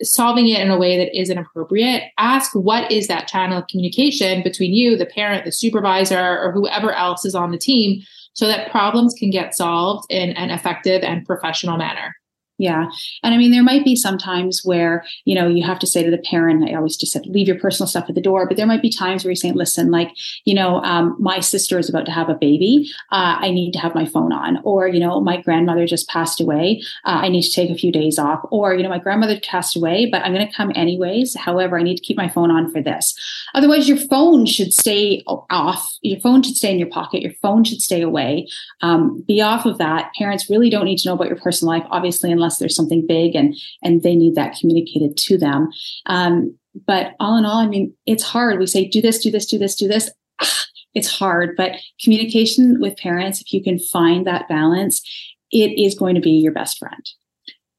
solving 0.02 0.48
it 0.48 0.60
in 0.60 0.70
a 0.70 0.78
way 0.78 0.96
that 0.96 1.18
isn't 1.18 1.38
appropriate. 1.38 2.04
Ask 2.18 2.54
what 2.54 2.90
is 2.90 3.08
that 3.08 3.28
channel 3.28 3.58
of 3.58 3.66
communication 3.68 4.42
between 4.42 4.72
you 4.72 4.96
the 4.96 5.06
parent 5.06 5.44
the 5.44 5.52
supervisor 5.52 6.38
or 6.38 6.52
whoever 6.52 6.92
else 6.92 7.24
is 7.24 7.34
on 7.34 7.50
the 7.50 7.58
team 7.58 8.02
so 8.32 8.46
that 8.46 8.70
problems 8.70 9.14
can 9.14 9.30
get 9.30 9.54
solved 9.54 10.06
in 10.10 10.30
an 10.30 10.50
effective 10.50 11.02
and 11.02 11.24
professional 11.24 11.76
manner 11.76 12.14
yeah. 12.58 12.86
And 13.22 13.34
I 13.34 13.36
mean, 13.38 13.50
there 13.50 13.62
might 13.62 13.84
be 13.84 13.94
some 13.94 14.16
times 14.16 14.62
where, 14.64 15.04
you 15.26 15.34
know, 15.34 15.46
you 15.46 15.62
have 15.64 15.78
to 15.80 15.86
say 15.86 16.02
to 16.02 16.10
the 16.10 16.18
parent, 16.18 16.68
I 16.68 16.74
always 16.74 16.96
just 16.96 17.12
said, 17.12 17.26
leave 17.26 17.48
your 17.48 17.58
personal 17.58 17.86
stuff 17.86 18.06
at 18.08 18.14
the 18.14 18.20
door. 18.20 18.46
But 18.46 18.56
there 18.56 18.66
might 18.66 18.80
be 18.80 18.90
times 18.90 19.24
where 19.24 19.30
you're 19.30 19.36
saying, 19.36 19.54
listen, 19.54 19.90
like, 19.90 20.10
you 20.44 20.54
know, 20.54 20.82
um, 20.82 21.16
my 21.18 21.40
sister 21.40 21.78
is 21.78 21.90
about 21.90 22.06
to 22.06 22.12
have 22.12 22.30
a 22.30 22.34
baby. 22.34 22.90
Uh, 23.12 23.36
I 23.40 23.50
need 23.50 23.72
to 23.72 23.78
have 23.78 23.94
my 23.94 24.06
phone 24.06 24.32
on. 24.32 24.58
Or, 24.64 24.88
you 24.88 25.00
know, 25.00 25.20
my 25.20 25.40
grandmother 25.40 25.86
just 25.86 26.08
passed 26.08 26.40
away. 26.40 26.80
Uh, 27.04 27.20
I 27.22 27.28
need 27.28 27.42
to 27.42 27.52
take 27.52 27.70
a 27.70 27.74
few 27.74 27.92
days 27.92 28.18
off. 28.18 28.40
Or, 28.50 28.74
you 28.74 28.82
know, 28.82 28.88
my 28.88 28.98
grandmother 28.98 29.38
passed 29.40 29.76
away, 29.76 30.08
but 30.10 30.22
I'm 30.22 30.32
going 30.32 30.46
to 30.46 30.54
come 30.54 30.72
anyways. 30.74 31.36
However, 31.36 31.78
I 31.78 31.82
need 31.82 31.96
to 31.96 32.02
keep 32.02 32.16
my 32.16 32.28
phone 32.28 32.50
on 32.50 32.72
for 32.72 32.82
this. 32.82 33.14
Otherwise, 33.54 33.86
your 33.86 33.98
phone 33.98 34.46
should 34.46 34.72
stay 34.72 35.22
off. 35.26 35.92
Your 36.00 36.20
phone 36.20 36.42
should 36.42 36.56
stay 36.56 36.72
in 36.72 36.78
your 36.78 36.88
pocket. 36.88 37.20
Your 37.20 37.34
phone 37.42 37.64
should 37.64 37.82
stay 37.82 38.00
away. 38.00 38.48
Um, 38.80 39.22
be 39.28 39.42
off 39.42 39.66
of 39.66 39.76
that. 39.76 40.12
Parents 40.18 40.48
really 40.48 40.70
don't 40.70 40.86
need 40.86 40.98
to 40.98 41.08
know 41.08 41.14
about 41.14 41.28
your 41.28 41.36
personal 41.36 41.74
life, 41.74 41.86
obviously, 41.90 42.32
unless 42.32 42.45
unless 42.46 42.58
there's 42.58 42.76
something 42.76 43.04
big 43.06 43.34
and 43.34 43.54
and 43.82 44.02
they 44.02 44.14
need 44.14 44.34
that 44.36 44.56
communicated 44.58 45.16
to 45.16 45.36
them. 45.36 45.68
Um, 46.06 46.56
but 46.86 47.14
all 47.18 47.36
in 47.36 47.44
all, 47.44 47.58
I 47.58 47.66
mean, 47.66 47.92
it's 48.06 48.22
hard. 48.22 48.58
We 48.58 48.66
say, 48.66 48.86
do 48.86 49.00
this, 49.00 49.18
do 49.18 49.30
this, 49.30 49.46
do 49.46 49.58
this, 49.58 49.74
do 49.74 49.88
this. 49.88 50.10
It's 50.94 51.10
hard, 51.10 51.56
but 51.58 51.72
communication 52.02 52.80
with 52.80 52.96
parents, 52.96 53.42
if 53.42 53.52
you 53.52 53.62
can 53.62 53.78
find 53.78 54.26
that 54.26 54.48
balance, 54.48 55.02
it 55.50 55.78
is 55.78 55.94
going 55.94 56.14
to 56.14 56.22
be 56.22 56.30
your 56.30 56.52
best 56.52 56.78
friend. 56.78 57.06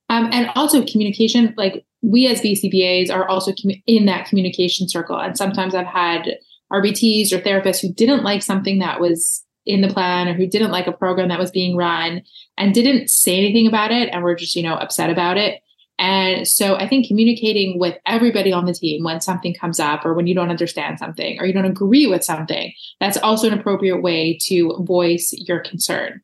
Um, 0.08 0.30
and 0.32 0.52
also 0.54 0.86
communication, 0.86 1.52
like 1.58 1.84
we 2.04 2.28
as 2.28 2.42
BCBAs 2.42 3.10
are 3.12 3.28
also 3.28 3.54
in 3.88 4.06
that 4.06 4.28
communication 4.28 4.88
circle. 4.88 5.18
And 5.18 5.36
sometimes 5.36 5.74
I've 5.74 5.88
had 5.88 6.38
RBTs 6.72 7.32
or 7.32 7.40
therapists 7.40 7.82
who 7.82 7.92
didn't 7.92 8.22
like 8.22 8.44
something 8.44 8.78
that 8.80 9.00
was 9.00 9.44
in 9.68 9.82
the 9.82 9.90
plan 9.90 10.28
or 10.28 10.34
who 10.34 10.48
didn't 10.48 10.72
like 10.72 10.88
a 10.88 10.92
program 10.92 11.30
that 11.30 11.40
was 11.40 11.52
being 11.52 11.76
run 11.76 12.24
and 12.58 12.74
didn't 12.74 13.10
say 13.10 13.38
anything 13.38 13.68
about 13.68 13.92
it 13.92 14.10
and 14.12 14.24
were 14.24 14.36
just, 14.36 14.56
you 14.56 14.64
know, 14.64 14.76
upset 14.76 15.10
about 15.10 15.38
it. 15.38 15.62
And 16.00 16.48
so 16.48 16.76
I 16.76 16.88
think 16.88 17.08
communicating 17.08 17.80
with 17.80 17.98
everybody 18.06 18.54
on 18.54 18.66
the 18.66 18.74
team 18.74 19.04
when 19.04 19.20
something 19.20 19.54
comes 19.54 19.80
up 19.80 20.06
or 20.06 20.14
when 20.14 20.28
you 20.28 20.36
don't 20.36 20.52
understand 20.52 21.00
something 21.00 21.40
or 21.40 21.46
you 21.46 21.54
don't 21.54 21.66
agree 21.66 22.06
with 22.06 22.24
something, 22.24 22.72
that's 23.00 23.18
also 23.18 23.48
an 23.48 23.58
appropriate 23.58 24.02
way 24.02 24.38
to 24.44 24.78
voice 24.82 25.34
your 25.34 25.60
concern. 25.60 26.22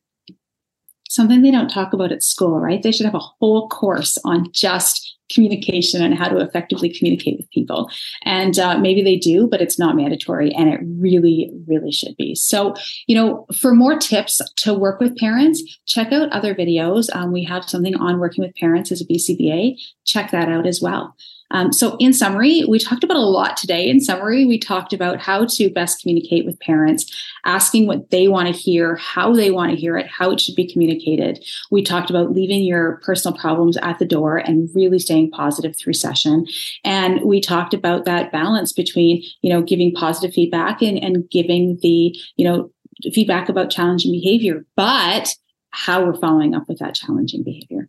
Something 1.14 1.42
they 1.42 1.52
don't 1.52 1.68
talk 1.68 1.92
about 1.92 2.10
at 2.10 2.24
school, 2.24 2.58
right? 2.58 2.82
They 2.82 2.90
should 2.90 3.06
have 3.06 3.14
a 3.14 3.20
whole 3.20 3.68
course 3.68 4.18
on 4.24 4.50
just 4.50 5.16
communication 5.32 6.02
and 6.02 6.18
how 6.18 6.28
to 6.28 6.38
effectively 6.38 6.92
communicate 6.92 7.36
with 7.38 7.48
people. 7.50 7.88
And 8.24 8.58
uh, 8.58 8.78
maybe 8.78 9.00
they 9.00 9.16
do, 9.16 9.46
but 9.46 9.62
it's 9.62 9.78
not 9.78 9.94
mandatory 9.94 10.52
and 10.52 10.68
it 10.68 10.80
really, 10.82 11.52
really 11.68 11.92
should 11.92 12.16
be. 12.16 12.34
So, 12.34 12.74
you 13.06 13.14
know, 13.14 13.46
for 13.54 13.74
more 13.76 13.96
tips 13.96 14.40
to 14.56 14.74
work 14.74 14.98
with 14.98 15.16
parents, 15.16 15.62
check 15.86 16.10
out 16.10 16.32
other 16.32 16.52
videos. 16.52 17.14
Um, 17.14 17.32
we 17.32 17.44
have 17.44 17.64
something 17.64 17.94
on 17.94 18.18
working 18.18 18.42
with 18.42 18.56
parents 18.56 18.90
as 18.90 19.00
a 19.00 19.06
BCBA. 19.06 19.76
Check 20.04 20.32
that 20.32 20.48
out 20.48 20.66
as 20.66 20.82
well. 20.82 21.14
Um, 21.54 21.72
so, 21.72 21.96
in 22.00 22.12
summary, 22.12 22.64
we 22.68 22.80
talked 22.80 23.04
about 23.04 23.16
a 23.16 23.20
lot 23.20 23.56
today. 23.56 23.88
In 23.88 24.00
summary, 24.00 24.44
we 24.44 24.58
talked 24.58 24.92
about 24.92 25.20
how 25.20 25.46
to 25.46 25.70
best 25.70 26.02
communicate 26.02 26.44
with 26.44 26.58
parents, 26.58 27.06
asking 27.44 27.86
what 27.86 28.10
they 28.10 28.26
want 28.26 28.48
to 28.48 28.52
hear, 28.52 28.96
how 28.96 29.32
they 29.32 29.52
want 29.52 29.70
to 29.70 29.76
hear 29.76 29.96
it, 29.96 30.08
how 30.08 30.32
it 30.32 30.40
should 30.40 30.56
be 30.56 30.70
communicated. 30.70 31.44
We 31.70 31.84
talked 31.84 32.10
about 32.10 32.32
leaving 32.32 32.64
your 32.64 33.00
personal 33.04 33.38
problems 33.38 33.76
at 33.76 34.00
the 34.00 34.04
door 34.04 34.36
and 34.36 34.68
really 34.74 34.98
staying 34.98 35.30
positive 35.30 35.76
through 35.78 35.94
session. 35.94 36.44
And 36.82 37.22
we 37.22 37.40
talked 37.40 37.72
about 37.72 38.04
that 38.04 38.32
balance 38.32 38.72
between, 38.72 39.22
you 39.42 39.50
know, 39.50 39.62
giving 39.62 39.94
positive 39.94 40.34
feedback 40.34 40.82
and, 40.82 40.98
and 40.98 41.30
giving 41.30 41.78
the, 41.82 42.18
you 42.34 42.44
know, 42.44 42.72
feedback 43.12 43.48
about 43.48 43.70
challenging 43.70 44.10
behavior, 44.10 44.66
but 44.74 45.32
how 45.70 46.04
we're 46.04 46.18
following 46.18 46.52
up 46.52 46.64
with 46.68 46.80
that 46.80 46.96
challenging 46.96 47.44
behavior. 47.44 47.88